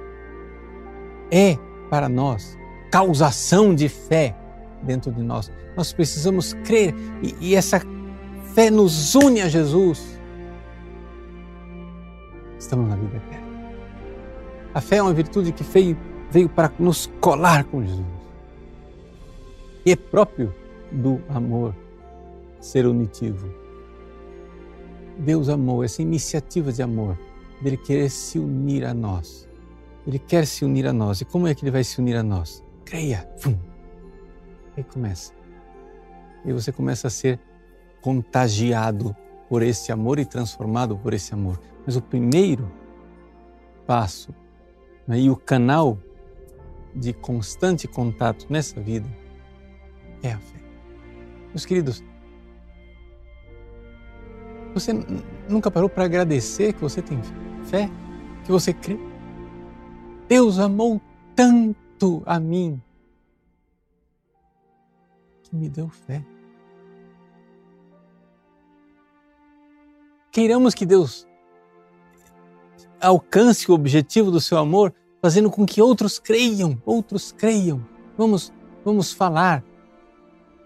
é 1.32 1.58
para 1.90 2.08
nós 2.08 2.58
causação 2.92 3.74
de 3.74 3.88
fé 3.88 4.36
dentro 4.84 5.12
de 5.12 5.22
nós. 5.22 5.52
Nós 5.76 5.94
precisamos 5.94 6.54
crer 6.66 6.94
e, 7.22 7.36
e 7.40 7.56
essa 7.56 7.82
fé 8.54 8.70
nos 8.70 9.16
une 9.16 9.42
a 9.42 9.48
Jesus. 9.48 10.20
Estamos 12.58 12.90
na 12.90 12.96
vida 12.96 13.18
eterna. 13.18 13.48
A 14.74 14.82
fé 14.82 14.98
é 14.98 15.02
uma 15.02 15.14
virtude 15.14 15.52
que 15.52 15.64
veio, 15.64 15.98
veio 16.30 16.50
para 16.50 16.72
nos 16.80 17.10
colar 17.20 17.64
com 17.64 17.82
Jesus. 17.82 18.06
E 19.86 19.92
é 19.92 19.96
próprio 19.96 20.54
do 20.92 21.22
amor 21.30 21.74
ser 22.60 22.86
unitivo. 22.86 23.48
Deus 25.20 25.50
amou, 25.50 25.84
essa 25.84 26.02
iniciativa 26.02 26.72
de 26.72 26.82
amor, 26.82 27.20
dele 27.62 27.78
querer 27.78 28.10
se 28.10 28.40
unir 28.40 28.86
a 28.86 28.94
nós. 28.94 29.48
Ele 30.08 30.18
quer 30.18 30.48
se 30.48 30.64
unir 30.64 30.88
a 30.88 30.94
nós. 30.94 31.22
E 31.22 31.26
como 31.26 31.46
é 31.46 31.54
que 31.54 31.64
ele 31.64 31.72
vai 31.72 31.84
se 31.84 32.00
unir 32.00 32.16
a 32.16 32.24
nós? 32.24 32.64
Creia. 32.86 33.30
Fum. 33.38 33.58
Aí 34.76 34.84
começa. 34.84 35.34
E 36.46 36.54
você 36.54 36.72
começa 36.72 37.08
a 37.08 37.12
ser 37.12 37.40
contagiado 38.02 39.16
por 39.50 39.62
esse 39.62 39.92
amor 39.92 40.20
e 40.20 40.26
transformado 40.26 40.98
por 40.98 41.14
esse 41.14 41.34
amor. 41.34 41.60
Mas 41.86 41.96
o 41.96 42.02
primeiro 42.02 42.72
passo 43.86 44.34
né, 45.06 45.20
e 45.20 45.30
o 45.30 45.36
canal 45.36 45.98
de 46.96 47.12
constante 47.12 47.88
contato 47.88 48.46
nessa 48.50 48.80
vida 48.80 49.08
é 50.24 50.32
a 50.32 50.40
fé. 50.40 50.60
Meus 51.50 51.66
queridos, 51.66 52.04
você 54.74 54.94
nunca 55.48 55.72
parou 55.72 55.90
para 55.90 56.06
agradecer 56.06 56.74
que 56.74 56.82
você 56.82 57.02
tem 57.02 57.20
fé, 57.66 57.90
que 58.46 58.52
você 58.52 58.74
crê? 58.74 58.98
Deus 60.28 60.60
amou 60.60 61.02
tanto 61.36 62.22
a 62.26 62.40
mim 62.40 62.82
que 65.44 65.56
me 65.56 65.68
deu 65.68 65.90
fé. 65.90 66.24
Queiramos 70.32 70.76
que 70.76 70.86
Deus 70.86 71.28
alcance 73.02 73.70
o 73.72 73.74
objetivo 73.74 74.30
do 74.30 74.40
seu 74.40 74.58
amor, 74.58 74.94
fazendo 75.22 75.50
com 75.50 75.66
que 75.66 75.82
outros 75.82 76.20
creiam, 76.20 76.82
outros 76.86 77.32
creiam. 77.32 77.86
Vamos, 78.18 78.54
vamos 78.86 79.12
falar, 79.12 79.64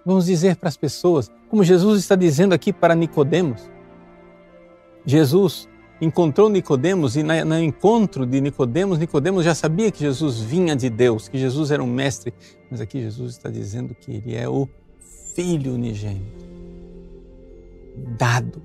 vamos 0.05 0.25
dizer 0.25 0.57
para 0.57 0.69
as 0.69 0.77
pessoas, 0.77 1.31
como 1.49 1.63
Jesus 1.63 1.99
está 1.99 2.15
dizendo 2.15 2.53
aqui 2.53 2.73
para 2.73 2.95
Nicodemos. 2.95 3.69
Jesus 5.05 5.67
encontrou 6.01 6.49
Nicodemos 6.49 7.15
e 7.15 7.23
no 7.23 7.59
encontro 7.59 8.25
de 8.25 8.41
Nicodemos, 8.41 8.97
Nicodemos 8.97 9.45
já 9.45 9.55
sabia 9.55 9.91
que 9.91 9.99
Jesus 9.99 10.39
vinha 10.39 10.75
de 10.75 10.89
Deus, 10.89 11.27
que 11.27 11.37
Jesus 11.37 11.71
era 11.71 11.81
um 11.83 11.87
mestre, 11.87 12.33
mas 12.69 12.81
aqui 12.81 13.01
Jesus 13.01 13.33
está 13.33 13.49
dizendo 13.49 13.95
que 13.95 14.11
ele 14.11 14.35
é 14.35 14.47
o 14.47 14.67
filho 15.33 15.73
unigênito, 15.73 16.45
dado 18.17 18.61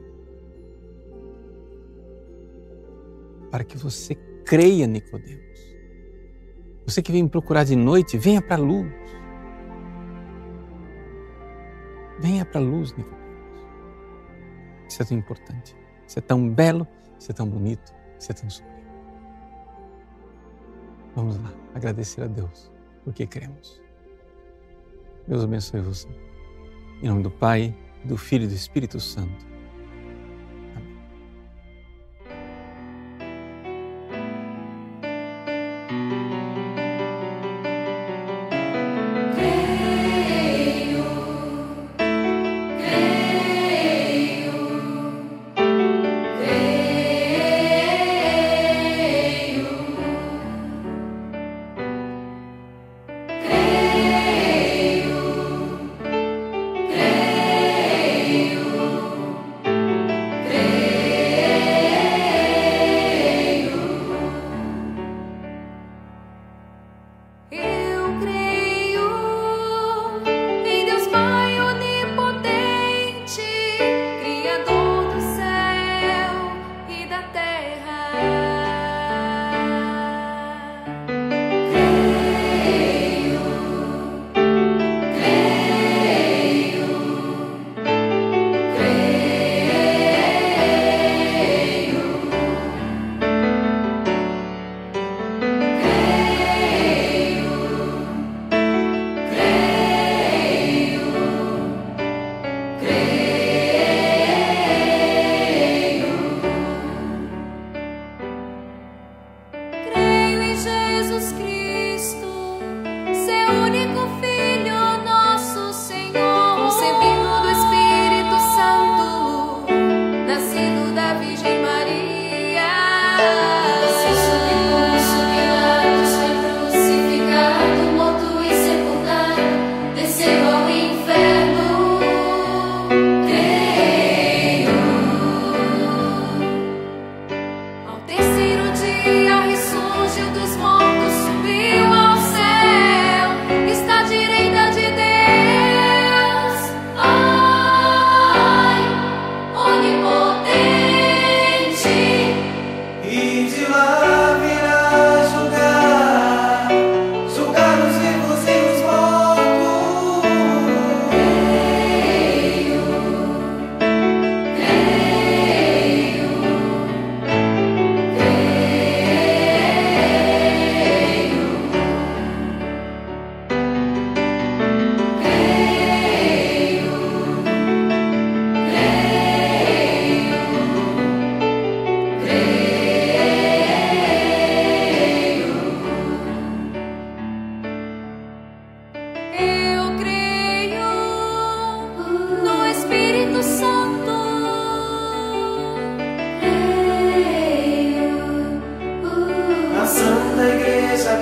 para 3.51 3.65
que 3.65 3.77
você 3.79 4.15
creia 4.45 4.87
Nicodemos. 4.87 5.49
Você 6.87 7.03
que 7.03 7.13
vem 7.13 7.23
me 7.23 7.29
procurar 7.29 7.65
de 7.65 7.77
noite, 7.77 8.17
venha 8.17 8.41
para 8.41 8.57
a 8.57 8.59
luz. 8.59 8.91
Venha 12.19 12.45
para 12.45 12.61
a 12.61 12.65
luz, 12.65 12.93
Nicodemos. 12.97 13.19
Isso 14.89 15.03
é 15.03 15.05
tão 15.05 15.19
importante. 15.19 15.78
Você 16.09 16.21
é 16.21 16.23
tão 16.23 16.49
belo, 16.49 16.89
você 17.19 17.33
é 17.33 17.35
tão 17.35 17.47
bonito, 17.47 17.95
você 18.19 18.33
é 18.33 18.35
tão 18.35 18.49
sublime. 18.49 18.79
Vamos 21.15 21.37
lá, 21.37 21.53
agradecer 21.75 22.23
a 22.23 22.27
Deus, 22.27 22.73
porque 23.05 23.27
cremos. 23.27 23.83
Deus 25.27 25.45
abençoe 25.45 25.83
você. 25.83 26.09
Em 27.03 27.09
nome 27.09 27.23
do 27.23 27.31
Pai, 27.31 27.77
do 28.05 28.17
Filho 28.17 28.45
e 28.45 28.47
do 28.47 28.55
Espírito 28.55 28.99
Santo. 28.99 29.47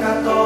católica. 0.07 0.46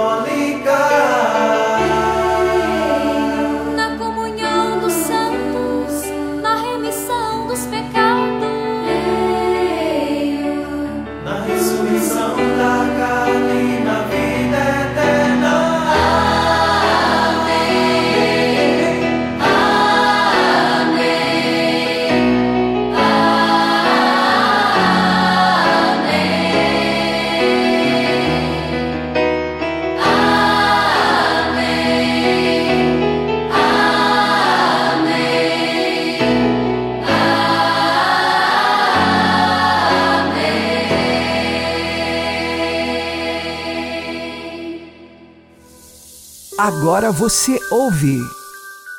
Agora 47.00 47.12
você 47.12 47.58
ouve 47.70 48.18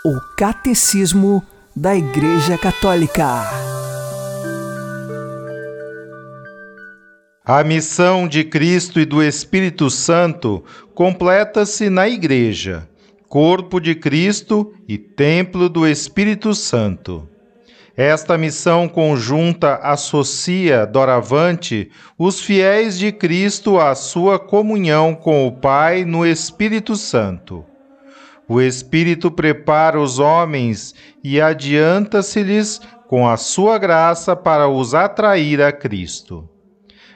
o 0.03 0.19
Catecismo 0.35 1.45
da 1.75 1.95
Igreja 1.95 2.57
Católica. 2.57 3.43
A 7.45 7.63
missão 7.63 8.27
de 8.27 8.43
Cristo 8.43 8.99
e 8.99 9.05
do 9.05 9.21
Espírito 9.21 9.87
Santo 9.91 10.63
completa-se 10.95 11.91
na 11.91 12.09
Igreja, 12.09 12.89
corpo 13.29 13.79
de 13.79 13.93
Cristo 13.93 14.73
e 14.87 14.97
templo 14.97 15.69
do 15.69 15.87
Espírito 15.87 16.55
Santo. 16.55 17.29
Esta 17.95 18.35
missão 18.35 18.87
conjunta 18.87 19.75
associa, 19.75 20.87
doravante, 20.87 21.91
os 22.17 22.41
fiéis 22.41 22.97
de 22.97 23.11
Cristo 23.11 23.79
à 23.79 23.93
sua 23.93 24.39
comunhão 24.39 25.13
com 25.13 25.45
o 25.45 25.51
Pai 25.51 26.03
no 26.03 26.25
Espírito 26.25 26.95
Santo. 26.95 27.63
O 28.53 28.59
Espírito 28.59 29.31
prepara 29.31 29.97
os 29.97 30.19
homens 30.19 30.93
e 31.23 31.39
adianta-se-lhes 31.39 32.81
com 33.07 33.25
a 33.25 33.37
sua 33.37 33.77
graça 33.77 34.35
para 34.35 34.67
os 34.67 34.93
atrair 34.93 35.61
a 35.61 35.71
Cristo. 35.71 36.49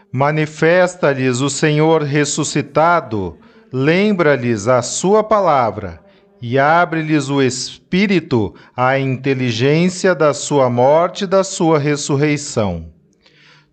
Manifesta-lhes 0.10 1.42
o 1.42 1.50
Senhor 1.50 2.04
ressuscitado, 2.04 3.38
lembra-lhes 3.70 4.70
a 4.70 4.82
sua 4.82 5.26
palavra 5.26 6.00
e 6.42 6.58
abre-lhes 6.58 7.28
o 7.28 7.42
espírito 7.42 8.56
à 8.74 8.98
inteligência 8.98 10.16
da 10.16 10.34
sua 10.34 10.70
morte 10.70 11.26
e 11.26 11.28
da 11.28 11.44
sua 11.44 11.78
ressurreição. 11.78 12.94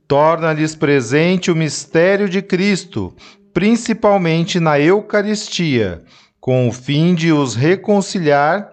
Torna-lhes 0.09 0.75
presente 0.75 1.48
o 1.48 1.55
mistério 1.55 2.29
de 2.29 2.42
Cristo, 2.42 3.14
principalmente 3.55 4.59
na 4.59 4.81
Eucaristia, 4.81 6.03
com 6.43 6.69
o 6.69 6.73
fim 6.73 7.15
de 7.15 7.33
os 7.33 7.55
reconciliar, 7.55 8.69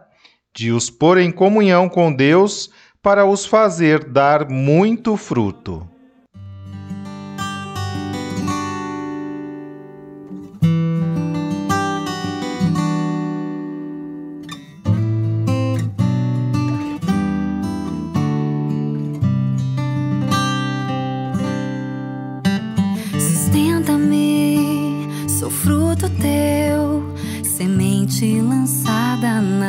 de 0.56 0.72
os 0.72 0.90
pôr 0.90 1.20
em 1.20 1.32
comunhão 1.32 1.88
com 1.88 2.12
Deus, 2.12 2.72
para 3.00 3.28
os 3.28 3.46
fazer 3.46 4.04
dar 4.06 4.50
muito 4.50 5.16
fruto. 5.16 5.88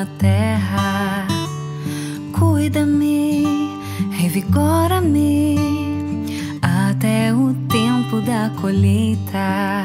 na 0.01 0.07
terra. 0.17 1.27
Cuida-me, 2.33 3.45
revigora-me 4.13 5.59
até 6.63 7.35
o 7.35 7.53
tempo 7.69 8.23
da 8.23 8.51
colheita. 8.59 9.85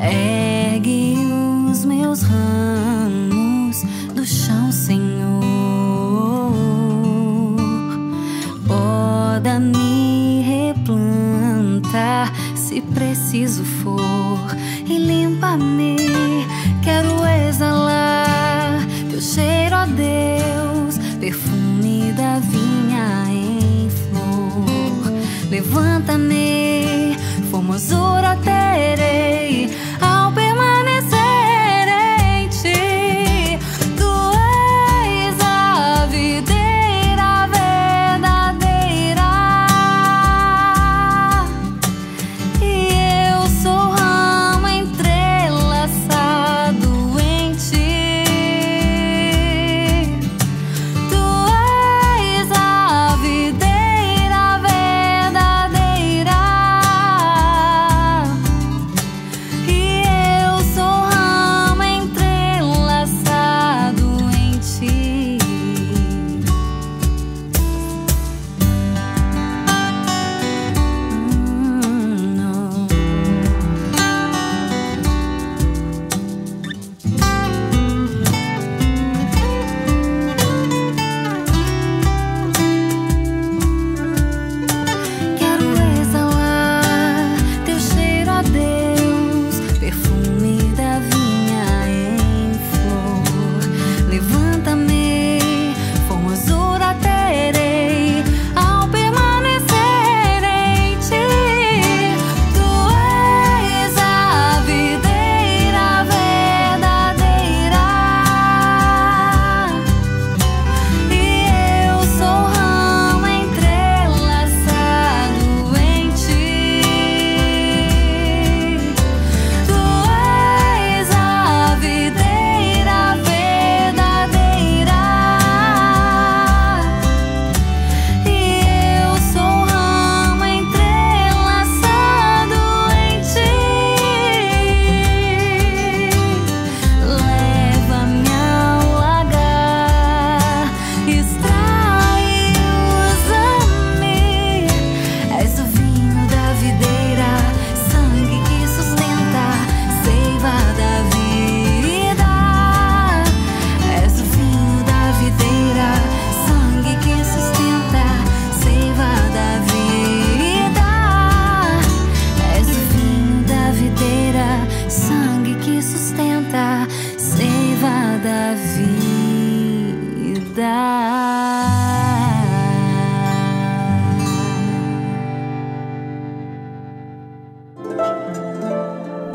Ergue 0.00 1.18
os 1.70 1.84
meus 1.84 2.22
ramos 2.22 3.82
do 4.14 4.24
chão, 4.24 4.72
Senhor. 4.72 5.42
Poda-me 8.66 10.40
replantar 10.40 12.32
se 12.54 12.80
preciso 12.80 13.62
for 13.62 14.38
levanta 25.72 26.21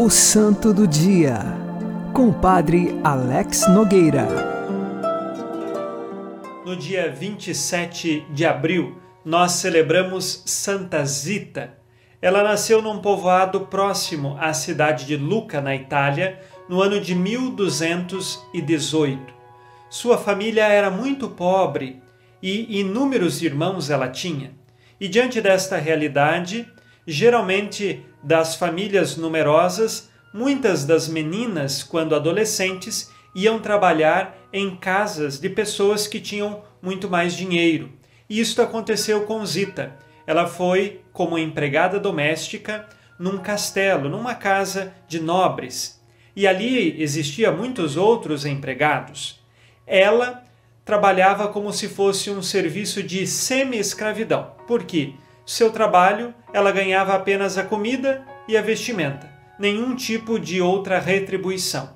O 0.07 0.09
Santo 0.09 0.73
do 0.73 0.87
Dia, 0.87 1.39
com 2.13 2.29
o 2.29 2.33
Padre 2.33 2.97
Alex 3.03 3.67
Nogueira. 3.67 4.25
No 6.65 6.77
dia 6.77 7.11
27 7.11 8.25
de 8.31 8.45
abril, 8.45 8.97
nós 9.25 9.51
celebramos 9.51 10.43
Santa 10.45 11.05
Zita. 11.05 11.73
Ela 12.21 12.41
nasceu 12.41 12.81
num 12.81 12.99
povoado 12.99 13.65
próximo 13.65 14.37
à 14.39 14.53
cidade 14.53 15.05
de 15.05 15.17
Lucca, 15.17 15.59
na 15.59 15.75
Itália, 15.75 16.39
no 16.69 16.81
ano 16.81 17.01
de 17.01 17.13
1218. 17.13 19.33
Sua 19.89 20.17
família 20.17 20.69
era 20.69 20.89
muito 20.89 21.27
pobre 21.27 22.01
e 22.41 22.79
inúmeros 22.79 23.41
irmãos 23.41 23.89
ela 23.89 24.07
tinha. 24.07 24.53
E 25.01 25.09
diante 25.09 25.41
desta 25.41 25.75
realidade, 25.75 26.65
geralmente 27.05 28.05
das 28.27 28.55
famílias 28.55 29.15
numerosas, 29.15 30.09
muitas 30.33 30.83
das 30.83 31.07
meninas, 31.07 31.81
quando 31.81 32.13
adolescentes, 32.13 33.09
iam 33.33 33.57
trabalhar 33.57 34.37
em 34.51 34.75
casas 34.75 35.39
de 35.39 35.49
pessoas 35.49 36.07
que 36.07 36.19
tinham 36.19 36.61
muito 36.81 37.09
mais 37.09 37.33
dinheiro. 37.37 37.89
E 38.29 38.41
isto 38.41 38.61
aconteceu 38.61 39.21
com 39.21 39.45
Zita. 39.45 39.95
Ela 40.25 40.45
foi 40.45 40.99
como 41.13 41.37
empregada 41.37 42.01
doméstica 42.01 42.85
num 43.17 43.37
castelo, 43.37 44.09
numa 44.09 44.35
casa 44.35 44.93
de 45.07 45.21
nobres. 45.21 46.03
E 46.35 46.45
ali 46.45 47.01
existia 47.01 47.49
muitos 47.49 47.95
outros 47.95 48.45
empregados. 48.45 49.41
Ela 49.87 50.43
trabalhava 50.83 51.47
como 51.47 51.71
se 51.71 51.87
fosse 51.87 52.29
um 52.29 52.41
serviço 52.41 53.01
de 53.01 53.25
semi-escravidão. 53.25 54.51
Por 54.67 54.83
quê? 54.83 55.13
Seu 55.49 55.71
trabalho, 55.71 56.35
ela 56.51 56.73
ganhava 56.73 57.13
apenas 57.13 57.57
a 57.57 57.63
comida 57.63 58.21
e 58.49 58.57
a 58.57 58.61
vestimenta, 58.61 59.31
nenhum 59.57 59.95
tipo 59.95 60.37
de 60.37 60.61
outra 60.61 60.99
retribuição. 60.99 61.89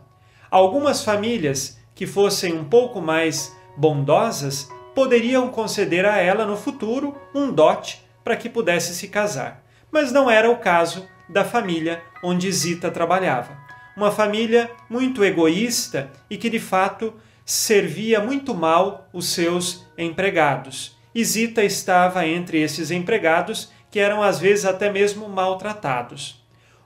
Algumas 0.49 1.03
famílias 1.03 1.77
que 1.93 2.07
fossem 2.07 2.53
um 2.53 2.63
pouco 2.63 3.01
mais 3.01 3.53
bondosas 3.75 4.69
poderiam 4.95 5.49
conceder 5.49 6.05
a 6.05 6.15
ela 6.15 6.45
no 6.45 6.55
futuro 6.55 7.13
um 7.35 7.51
dote 7.51 8.01
para 8.23 8.37
que 8.37 8.47
pudesse 8.47 8.95
se 8.95 9.09
casar. 9.09 9.61
Mas 9.91 10.13
não 10.13 10.31
era 10.31 10.49
o 10.49 10.59
caso 10.59 11.05
da 11.27 11.43
família 11.43 12.01
onde 12.23 12.49
Zita 12.49 12.89
trabalhava. 12.89 13.57
Uma 13.97 14.11
família 14.11 14.71
muito 14.89 15.25
egoísta 15.25 16.09
e 16.29 16.37
que 16.37 16.49
de 16.49 16.59
fato 16.59 17.13
servia 17.43 18.21
muito 18.21 18.55
mal 18.55 19.09
os 19.11 19.25
seus 19.25 19.85
empregados. 19.97 21.00
E 21.13 21.24
Zita 21.24 21.63
estava 21.63 22.26
entre 22.26 22.62
esses 22.62 22.91
empregados 22.91 23.71
que 23.89 24.00
eram 24.00 24.24
às 24.24 24.39
vezes 24.39 24.65
até 24.65 24.91
mesmo 24.91 25.28
maltratados. 25.28 26.41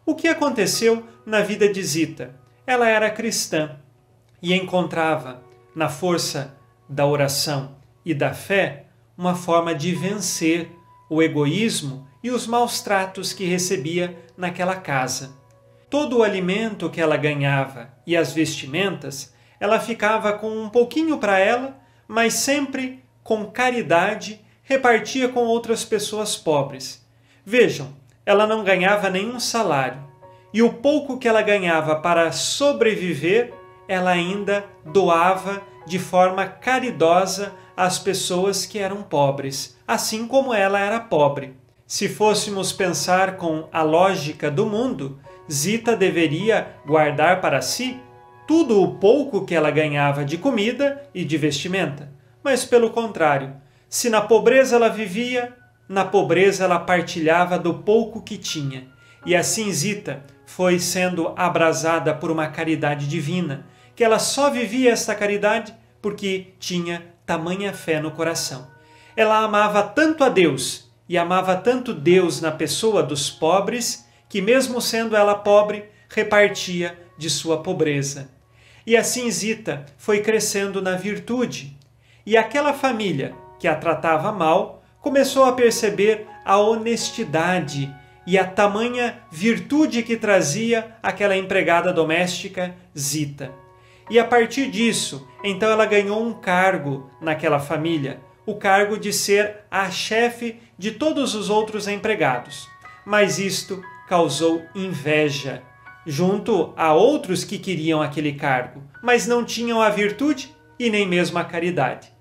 O 0.05 0.15
que 0.15 0.27
aconteceu 0.27 1.05
na 1.25 1.41
vida 1.41 1.71
de 1.71 1.81
Zita? 1.83 2.35
Ela 2.65 2.89
era 2.89 3.09
cristã 3.09 3.77
e 4.41 4.53
encontrava 4.53 5.43
na 5.75 5.89
força 5.89 6.55
da 6.89 7.05
oração 7.05 7.75
e 8.03 8.13
da 8.13 8.33
fé 8.33 8.85
uma 9.17 9.35
forma 9.35 9.73
de 9.73 9.93
vencer 9.93 10.71
o 11.09 11.21
egoísmo 11.21 12.07
e 12.23 12.31
os 12.31 12.47
maus 12.47 12.81
tratos 12.81 13.33
que 13.33 13.45
recebia 13.45 14.17
naquela 14.35 14.75
casa. 14.75 15.35
Todo 15.89 16.17
o 16.17 16.23
alimento 16.23 16.89
que 16.89 16.99
ela 16.99 17.17
ganhava 17.17 17.93
e 18.05 18.17
as 18.17 18.33
vestimentas, 18.33 19.33
ela 19.59 19.79
ficava 19.79 20.33
com 20.33 20.49
um 20.49 20.69
pouquinho 20.69 21.17
para 21.19 21.39
ela, 21.39 21.79
mas 22.07 22.33
sempre 22.33 23.04
com 23.25 23.43
caridade 23.47 24.39
repartia 24.61 25.27
com 25.27 25.45
outras 25.45 25.83
pessoas 25.83 26.37
pobres. 26.37 27.03
Vejam, 27.43 27.87
ela 28.23 28.45
não 28.45 28.63
ganhava 28.63 29.09
nenhum 29.09 29.39
salário, 29.39 29.97
e 30.53 30.61
o 30.61 30.73
pouco 30.73 31.17
que 31.17 31.27
ela 31.27 31.41
ganhava 31.41 31.95
para 31.95 32.31
sobreviver, 32.31 33.51
ela 33.87 34.11
ainda 34.11 34.63
doava 34.85 35.59
de 35.87 35.97
forma 35.97 36.45
caridosa 36.45 37.51
às 37.75 37.97
pessoas 37.97 38.63
que 38.63 38.77
eram 38.77 39.01
pobres, 39.01 39.75
assim 39.87 40.27
como 40.27 40.53
ela 40.53 40.79
era 40.79 40.99
pobre. 40.99 41.55
Se 41.87 42.07
fôssemos 42.07 42.71
pensar 42.71 43.37
com 43.37 43.67
a 43.73 43.81
lógica 43.81 44.51
do 44.51 44.67
mundo, 44.67 45.19
Zita 45.51 45.95
deveria 45.95 46.75
guardar 46.85 47.41
para 47.41 47.59
si 47.63 47.99
tudo 48.47 48.83
o 48.83 48.97
pouco 48.97 49.45
que 49.45 49.55
ela 49.55 49.71
ganhava 49.71 50.23
de 50.23 50.37
comida 50.37 51.09
e 51.11 51.25
de 51.25 51.37
vestimenta 51.39 52.14
mas 52.45 52.63
pelo 52.63 52.91
contrário, 52.91 53.55
se 53.89 54.07
na 54.07 54.21
pobreza 54.21 54.75
ela 54.75 54.87
vivia, 54.87 55.57
na 55.89 56.05
pobreza 56.05 56.63
ela 56.63 56.77
partilhava 56.77 57.57
do 57.57 57.73
pouco 57.73 58.21
que 58.21 58.37
tinha. 58.37 58.87
E 59.25 59.35
assim 59.35 59.73
Zita 59.73 60.23
foi 60.45 60.77
sendo 60.77 61.33
abrasada 61.35 62.13
por 62.13 62.29
uma 62.29 62.47
caridade 62.47 63.07
divina, 63.07 63.65
que 63.95 64.03
ela 64.03 64.19
só 64.19 64.51
vivia 64.51 64.91
esta 64.91 65.15
caridade 65.15 65.73
porque 65.99 66.53
tinha 66.59 67.03
tamanha 67.25 67.73
fé 67.73 67.99
no 67.99 68.11
coração. 68.11 68.67
Ela 69.17 69.39
amava 69.39 69.81
tanto 69.81 70.23
a 70.23 70.29
Deus 70.29 70.91
e 71.09 71.17
amava 71.17 71.55
tanto 71.55 71.95
Deus 71.95 72.41
na 72.41 72.51
pessoa 72.51 73.01
dos 73.01 73.31
pobres, 73.31 74.05
que 74.29 74.39
mesmo 74.39 74.79
sendo 74.79 75.15
ela 75.15 75.33
pobre, 75.33 75.85
repartia 76.07 76.95
de 77.17 77.27
sua 77.27 77.63
pobreza. 77.63 78.29
E 78.85 78.95
assim 78.95 79.31
Zita 79.31 79.83
foi 79.97 80.19
crescendo 80.19 80.79
na 80.79 80.95
virtude, 80.95 81.75
e 82.25 82.35
aquela 82.35 82.73
família 82.73 83.35
que 83.59 83.67
a 83.67 83.75
tratava 83.75 84.31
mal 84.31 84.83
começou 85.01 85.45
a 85.45 85.53
perceber 85.53 86.27
a 86.43 86.57
honestidade 86.57 87.93
e 88.25 88.37
a 88.37 88.45
tamanha 88.45 89.19
virtude 89.31 90.01
que 90.01 90.17
trazia 90.17 90.95
aquela 91.01 91.37
empregada 91.37 91.93
doméstica 91.93 92.75
Zita. 92.97 93.51
E 94.09 94.17
a 94.19 94.25
partir 94.25 94.69
disso, 94.69 95.27
então 95.43 95.69
ela 95.69 95.85
ganhou 95.85 96.23
um 96.23 96.33
cargo 96.33 97.09
naquela 97.21 97.59
família, 97.59 98.19
o 98.45 98.55
cargo 98.55 98.97
de 98.97 99.11
ser 99.11 99.57
a 99.69 99.89
chefe 99.89 100.59
de 100.77 100.91
todos 100.91 101.33
os 101.33 101.49
outros 101.49 101.87
empregados. 101.87 102.67
Mas 103.05 103.39
isto 103.39 103.81
causou 104.07 104.63
inveja 104.75 105.63
junto 106.05 106.73
a 106.77 106.93
outros 106.93 107.43
que 107.43 107.57
queriam 107.57 108.01
aquele 108.01 108.33
cargo, 108.33 108.83
mas 109.01 109.25
não 109.25 109.43
tinham 109.43 109.81
a 109.81 109.89
virtude 109.89 110.55
e 110.77 110.89
nem 110.89 111.07
mesmo 111.07 111.39
a 111.39 111.43
caridade. 111.43 112.14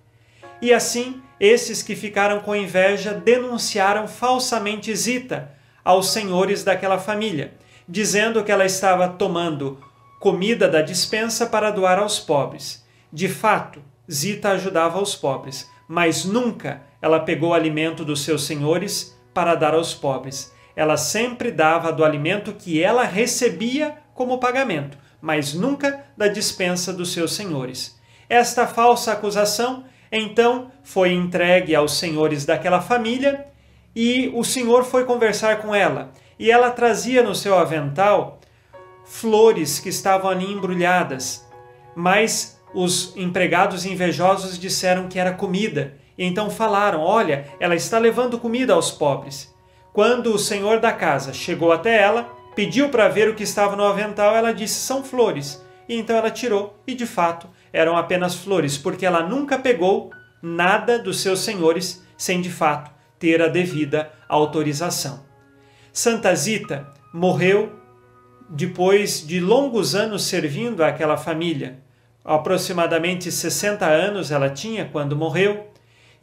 E 0.64 0.72
assim, 0.72 1.20
esses 1.38 1.83
que 1.83 1.94
ficaram 1.94 2.40
com 2.40 2.57
inveja 2.57 3.12
denunciaram 3.12 4.09
falsamente 4.09 4.96
Zita 4.96 5.53
aos 5.85 6.09
senhores 6.09 6.64
daquela 6.64 6.98
família, 6.98 7.53
dizendo 7.87 8.42
que 8.42 8.50
ela 8.50 8.64
estava 8.64 9.07
tomando 9.07 9.79
comida 10.18 10.66
da 10.66 10.81
dispensa 10.81 11.44
para 11.44 11.70
doar 11.70 11.98
aos 11.98 12.18
pobres. 12.18 12.83
De 13.12 13.29
fato, 13.29 13.83
Zita 14.11 14.53
ajudava 14.53 15.03
os 15.03 15.14
pobres, 15.14 15.70
mas 15.87 16.24
nunca 16.24 16.81
ela 17.03 17.20
pegou 17.20 17.53
alimento 17.53 18.03
dos 18.03 18.24
seus 18.24 18.46
senhores 18.46 19.14
para 19.35 19.55
dar 19.55 19.74
aos 19.74 19.92
pobres. 19.92 20.50
Ela 20.74 20.96
sempre 20.96 21.53
dava 21.53 21.92
do 21.92 22.03
alimento 22.03 22.55
que 22.55 22.83
ela 22.83 23.05
recebia 23.05 23.98
como 24.14 24.40
pagamento, 24.40 24.96
mas 25.20 25.53
nunca 25.53 26.07
da 26.16 26.27
dispensa 26.27 26.90
dos 26.90 27.12
seus 27.12 27.35
senhores. 27.35 28.00
Esta 28.31 28.66
falsa 28.66 29.12
acusação 29.12 29.85
então 30.18 30.70
foi 30.83 31.12
entregue 31.12 31.74
aos 31.74 31.98
senhores 31.98 32.44
daquela 32.44 32.81
família 32.81 33.46
e 33.94 34.31
o 34.35 34.44
senhor 34.44 34.85
foi 34.85 35.05
conversar 35.05 35.59
com 35.59 35.74
ela. 35.74 36.11
E 36.38 36.50
ela 36.50 36.70
trazia 36.70 37.22
no 37.22 37.35
seu 37.35 37.57
avental 37.57 38.40
flores 39.05 39.79
que 39.79 39.88
estavam 39.88 40.31
ali 40.31 40.50
embrulhadas, 40.50 41.46
mas 41.94 42.61
os 42.74 43.16
empregados 43.16 43.87
invejosos 43.87 44.59
disseram 44.59 45.09
que 45.09 45.18
era 45.18 45.33
comida. 45.33 45.94
E 46.18 46.24
então 46.24 46.50
falaram: 46.50 47.00
Olha, 47.00 47.46
ela 47.61 47.74
está 47.74 47.98
levando 47.98 48.38
comida 48.38 48.72
aos 48.72 48.90
pobres. 48.90 49.55
Quando 49.92 50.35
o 50.35 50.38
senhor 50.38 50.81
da 50.81 50.92
casa 50.92 51.33
chegou 51.33 51.70
até 51.70 52.00
ela, 52.00 52.29
pediu 52.57 52.88
para 52.88 53.09
ver 53.09 53.29
o 53.29 53.35
que 53.35 53.44
estava 53.44 53.77
no 53.77 53.85
avental, 53.85 54.35
ela 54.35 54.53
disse: 54.53 54.74
São 54.74 55.05
flores. 55.05 55.62
E 55.88 55.96
então 55.96 56.16
ela 56.16 56.31
tirou, 56.31 56.79
e 56.87 56.94
de 56.94 57.07
fato 57.07 57.46
eram 57.75 57.95
apenas 57.97 58.37
flores, 58.37 58.79
porque 58.79 59.05
ela 59.05 59.29
nunca 59.29 59.59
pegou 59.59 60.13
nada 60.41 60.97
dos 60.97 61.21
seus 61.21 61.41
senhores 61.41 62.01
sem 62.17 62.41
de 62.41 62.49
fato 62.49 62.93
ter 63.19 63.43
a 63.43 63.49
devida 63.49 64.13
autorização. 64.29 65.25
Santa 65.93 66.33
Zita 66.37 66.87
morreu 67.13 67.73
depois 68.49 69.27
de 69.27 69.41
longos 69.41 69.97
anos 69.97 70.23
servindo 70.23 70.85
àquela 70.85 71.17
família. 71.17 71.81
Aproximadamente 72.25 73.33
60 73.33 73.85
anos 73.85 74.31
ela 74.31 74.51
tinha 74.51 74.85
quando 74.85 75.17
morreu, 75.17 75.73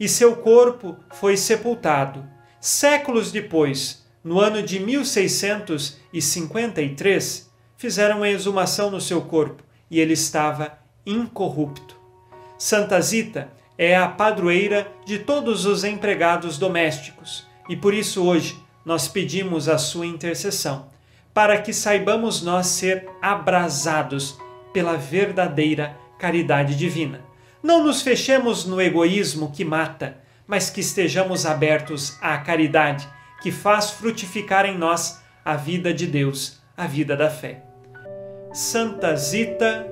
e 0.00 0.08
seu 0.08 0.36
corpo 0.36 0.96
foi 1.12 1.36
sepultado. 1.36 2.24
Séculos 2.60 3.30
depois, 3.30 4.06
no 4.24 4.40
ano 4.40 4.62
de 4.62 4.80
1653, 4.80 7.52
fizeram 7.76 8.16
uma 8.18 8.30
exumação 8.30 8.90
no 8.90 9.00
seu 9.00 9.20
corpo 9.20 9.62
e 9.90 10.00
ele 10.00 10.14
estava 10.14 10.80
incorrupto. 11.06 11.96
Santa 12.58 13.00
Zita 13.00 13.50
é 13.76 13.96
a 13.96 14.06
padroeira 14.06 14.90
de 15.04 15.18
todos 15.18 15.66
os 15.66 15.84
empregados 15.84 16.58
domésticos 16.58 17.46
e 17.68 17.76
por 17.76 17.94
isso 17.94 18.24
hoje 18.24 18.56
nós 18.84 19.08
pedimos 19.08 19.68
a 19.68 19.78
sua 19.78 20.06
intercessão, 20.06 20.86
para 21.32 21.60
que 21.60 21.72
saibamos 21.72 22.42
nós 22.42 22.66
ser 22.66 23.08
abrasados 23.20 24.38
pela 24.72 24.96
verdadeira 24.96 25.96
caridade 26.18 26.76
divina. 26.76 27.20
Não 27.62 27.82
nos 27.82 28.02
fechemos 28.02 28.64
no 28.64 28.80
egoísmo 28.80 29.52
que 29.52 29.64
mata, 29.64 30.18
mas 30.46 30.68
que 30.68 30.80
estejamos 30.80 31.46
abertos 31.46 32.18
à 32.20 32.36
caridade 32.38 33.08
que 33.40 33.50
faz 33.50 33.90
frutificar 33.90 34.66
em 34.66 34.76
nós 34.76 35.20
a 35.44 35.56
vida 35.56 35.92
de 35.92 36.06
Deus, 36.06 36.60
a 36.76 36.86
vida 36.86 37.16
da 37.16 37.30
fé. 37.30 37.62
Santa 38.52 39.16
Zita, 39.16 39.91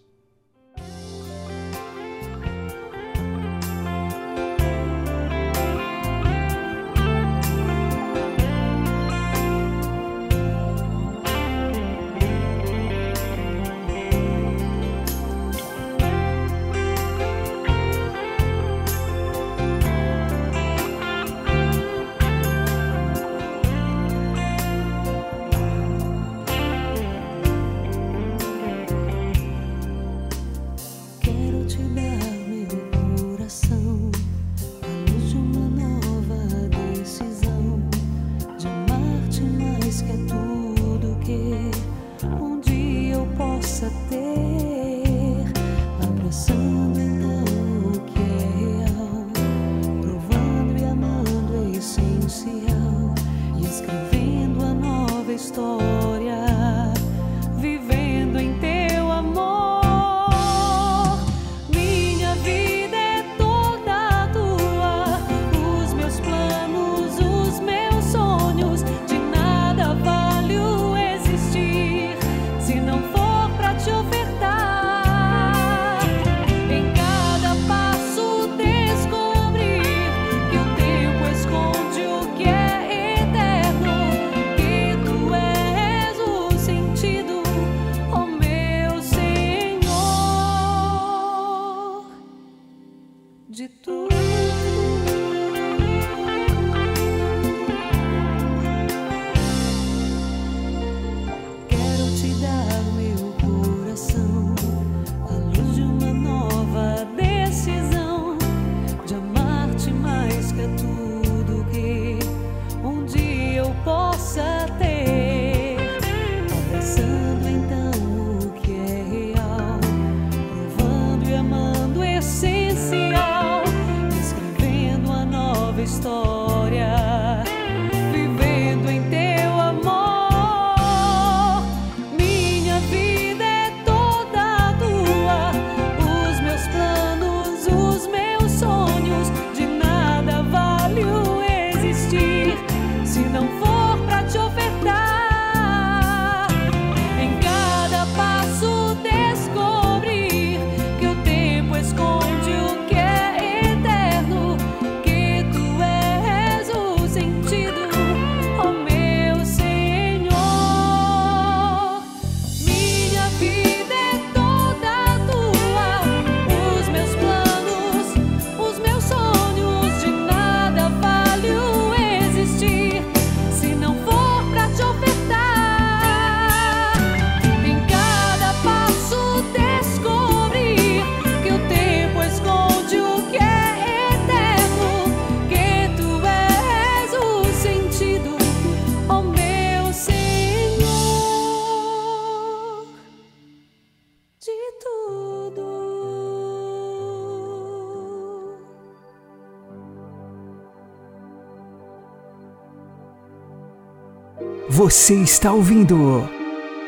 Você 204.83 205.13
está 205.13 205.53
ouvindo 205.53 206.27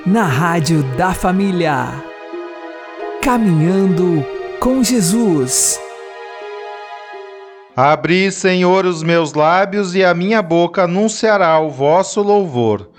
na 0.04 0.24
Rádio 0.24 0.82
da 0.98 1.14
Família. 1.14 2.04
Caminhando 3.22 4.26
com 4.60 4.84
Jesus. 4.84 5.80
Abri, 7.76 8.32
Senhor, 8.32 8.88
os 8.88 9.04
meus 9.04 9.34
lábios 9.34 9.94
e 9.94 10.04
a 10.04 10.12
minha 10.16 10.42
boca 10.42 10.86
anunciará 10.86 11.60
o 11.60 11.70
vosso 11.70 12.24
louvor. 12.24 12.90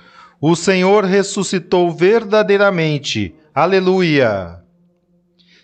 O 0.41 0.55
Senhor 0.55 1.03
ressuscitou 1.03 1.91
verdadeiramente. 1.91 3.35
Aleluia! 3.53 4.64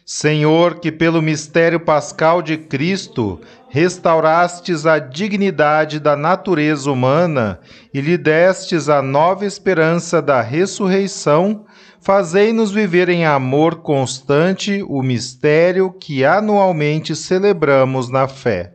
Senhor, 0.05 0.81
que 0.81 0.91
pelo 0.91 1.23
mistério 1.23 1.79
pascal 1.79 2.43
de 2.43 2.57
Cristo 2.57 3.41
restaurastes 3.69 4.85
a 4.85 4.99
dignidade 4.99 6.01
da 6.01 6.17
natureza 6.17 6.91
humana 6.91 7.61
e 7.95 8.01
lhe 8.01 8.19
destes 8.19 8.89
a 8.89 9.01
nova 9.01 9.47
esperança 9.47 10.21
da 10.21 10.41
ressurreição, 10.41 11.65
fazei-nos 12.01 12.73
viver 12.73 13.09
em 13.09 13.25
amor 13.25 13.77
constante 13.77 14.83
o 14.89 15.03
mistério 15.03 15.93
que 15.93 16.25
anualmente 16.25 17.15
celebramos 17.15 18.09
na 18.09 18.27
fé. 18.27 18.75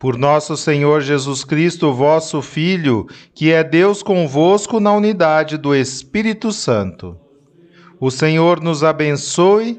Por 0.00 0.16
nosso 0.16 0.56
Senhor 0.56 1.02
Jesus 1.02 1.44
Cristo, 1.44 1.92
vosso 1.92 2.40
Filho, 2.40 3.06
que 3.34 3.52
é 3.52 3.62
Deus 3.62 4.02
convosco 4.02 4.80
na 4.80 4.92
unidade 4.94 5.58
do 5.58 5.74
Espírito 5.74 6.50
Santo. 6.50 7.18
O 8.00 8.10
Senhor 8.10 8.62
nos 8.62 8.82
abençoe, 8.82 9.78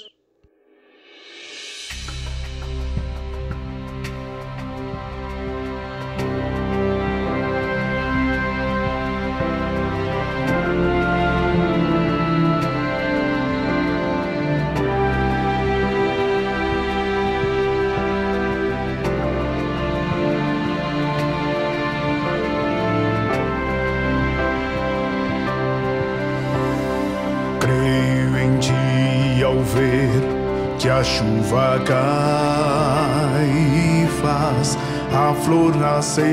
Chuva 31.51 31.81
cai 31.85 33.49
e 34.03 34.07
faz 34.21 34.77
a 35.13 35.33
flor 35.33 35.75
nascer. 35.75 36.23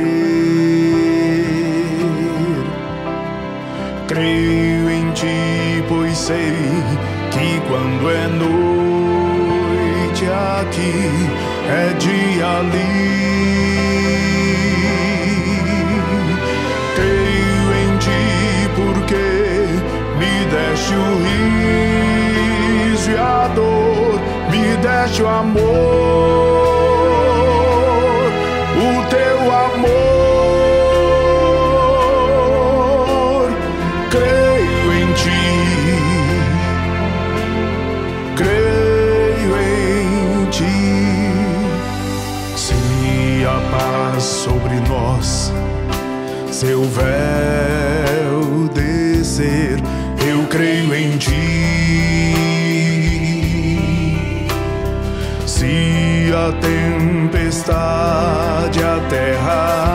Creio 4.07 4.89
em 4.89 5.11
ti, 5.13 5.83
pois 5.89 6.17
sei 6.17 6.55
que 7.33 7.61
quando 7.67 8.09
é 8.11 8.29
noite 8.29 10.25
aqui 10.61 11.11
é 11.69 11.93
dia 11.99 12.47
ali. 12.61 13.09
Creio 16.95 17.73
em 17.83 17.99
ti 17.99 18.25
porque 18.77 19.27
me 20.19 20.33
deste 20.47 20.95
o 20.95 21.48
deste 24.79 25.23
o 25.23 25.29
amor, 25.29 25.63
o 28.77 29.07
teu 29.09 29.53
amor. 29.53 29.99
Creio 34.11 34.93
em 34.95 35.13
ti, 35.15 35.47
creio 38.37 39.57
em 39.61 40.47
ti. 40.51 40.89
Se 42.57 43.45
a 43.45 43.61
paz 43.71 44.23
sobre 44.23 44.81
nós, 44.89 45.53
seu 46.51 46.83
véu 46.85 48.69
descer, 48.73 49.79
eu 50.27 50.47
creio 50.49 50.95
em 50.95 51.17
ti. 51.19 52.18
A 56.49 56.53
tempestade 56.53 57.73
a 58.83 59.01
terra 59.11 59.88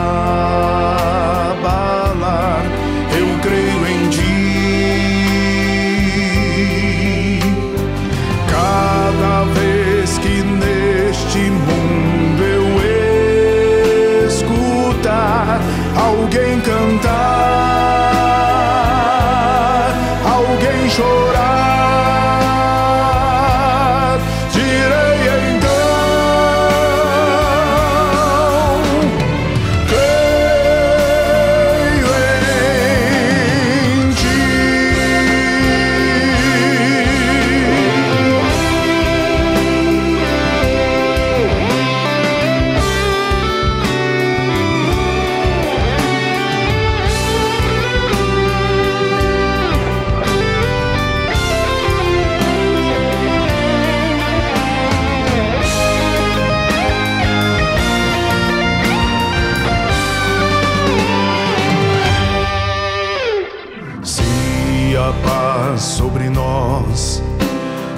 sobre 65.84 66.30
nós, 66.30 67.22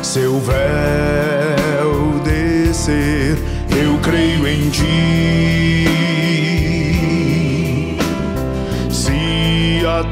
seu 0.03 0.41
véu 0.41 2.21
descer, 2.25 3.39
eu 3.71 3.97
creio 4.03 4.47
em 4.49 4.69
ti. 4.71 5.87
Se 8.91 9.87
a 9.87 10.03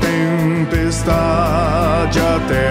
tempestade 0.71 2.21
até 2.21 2.64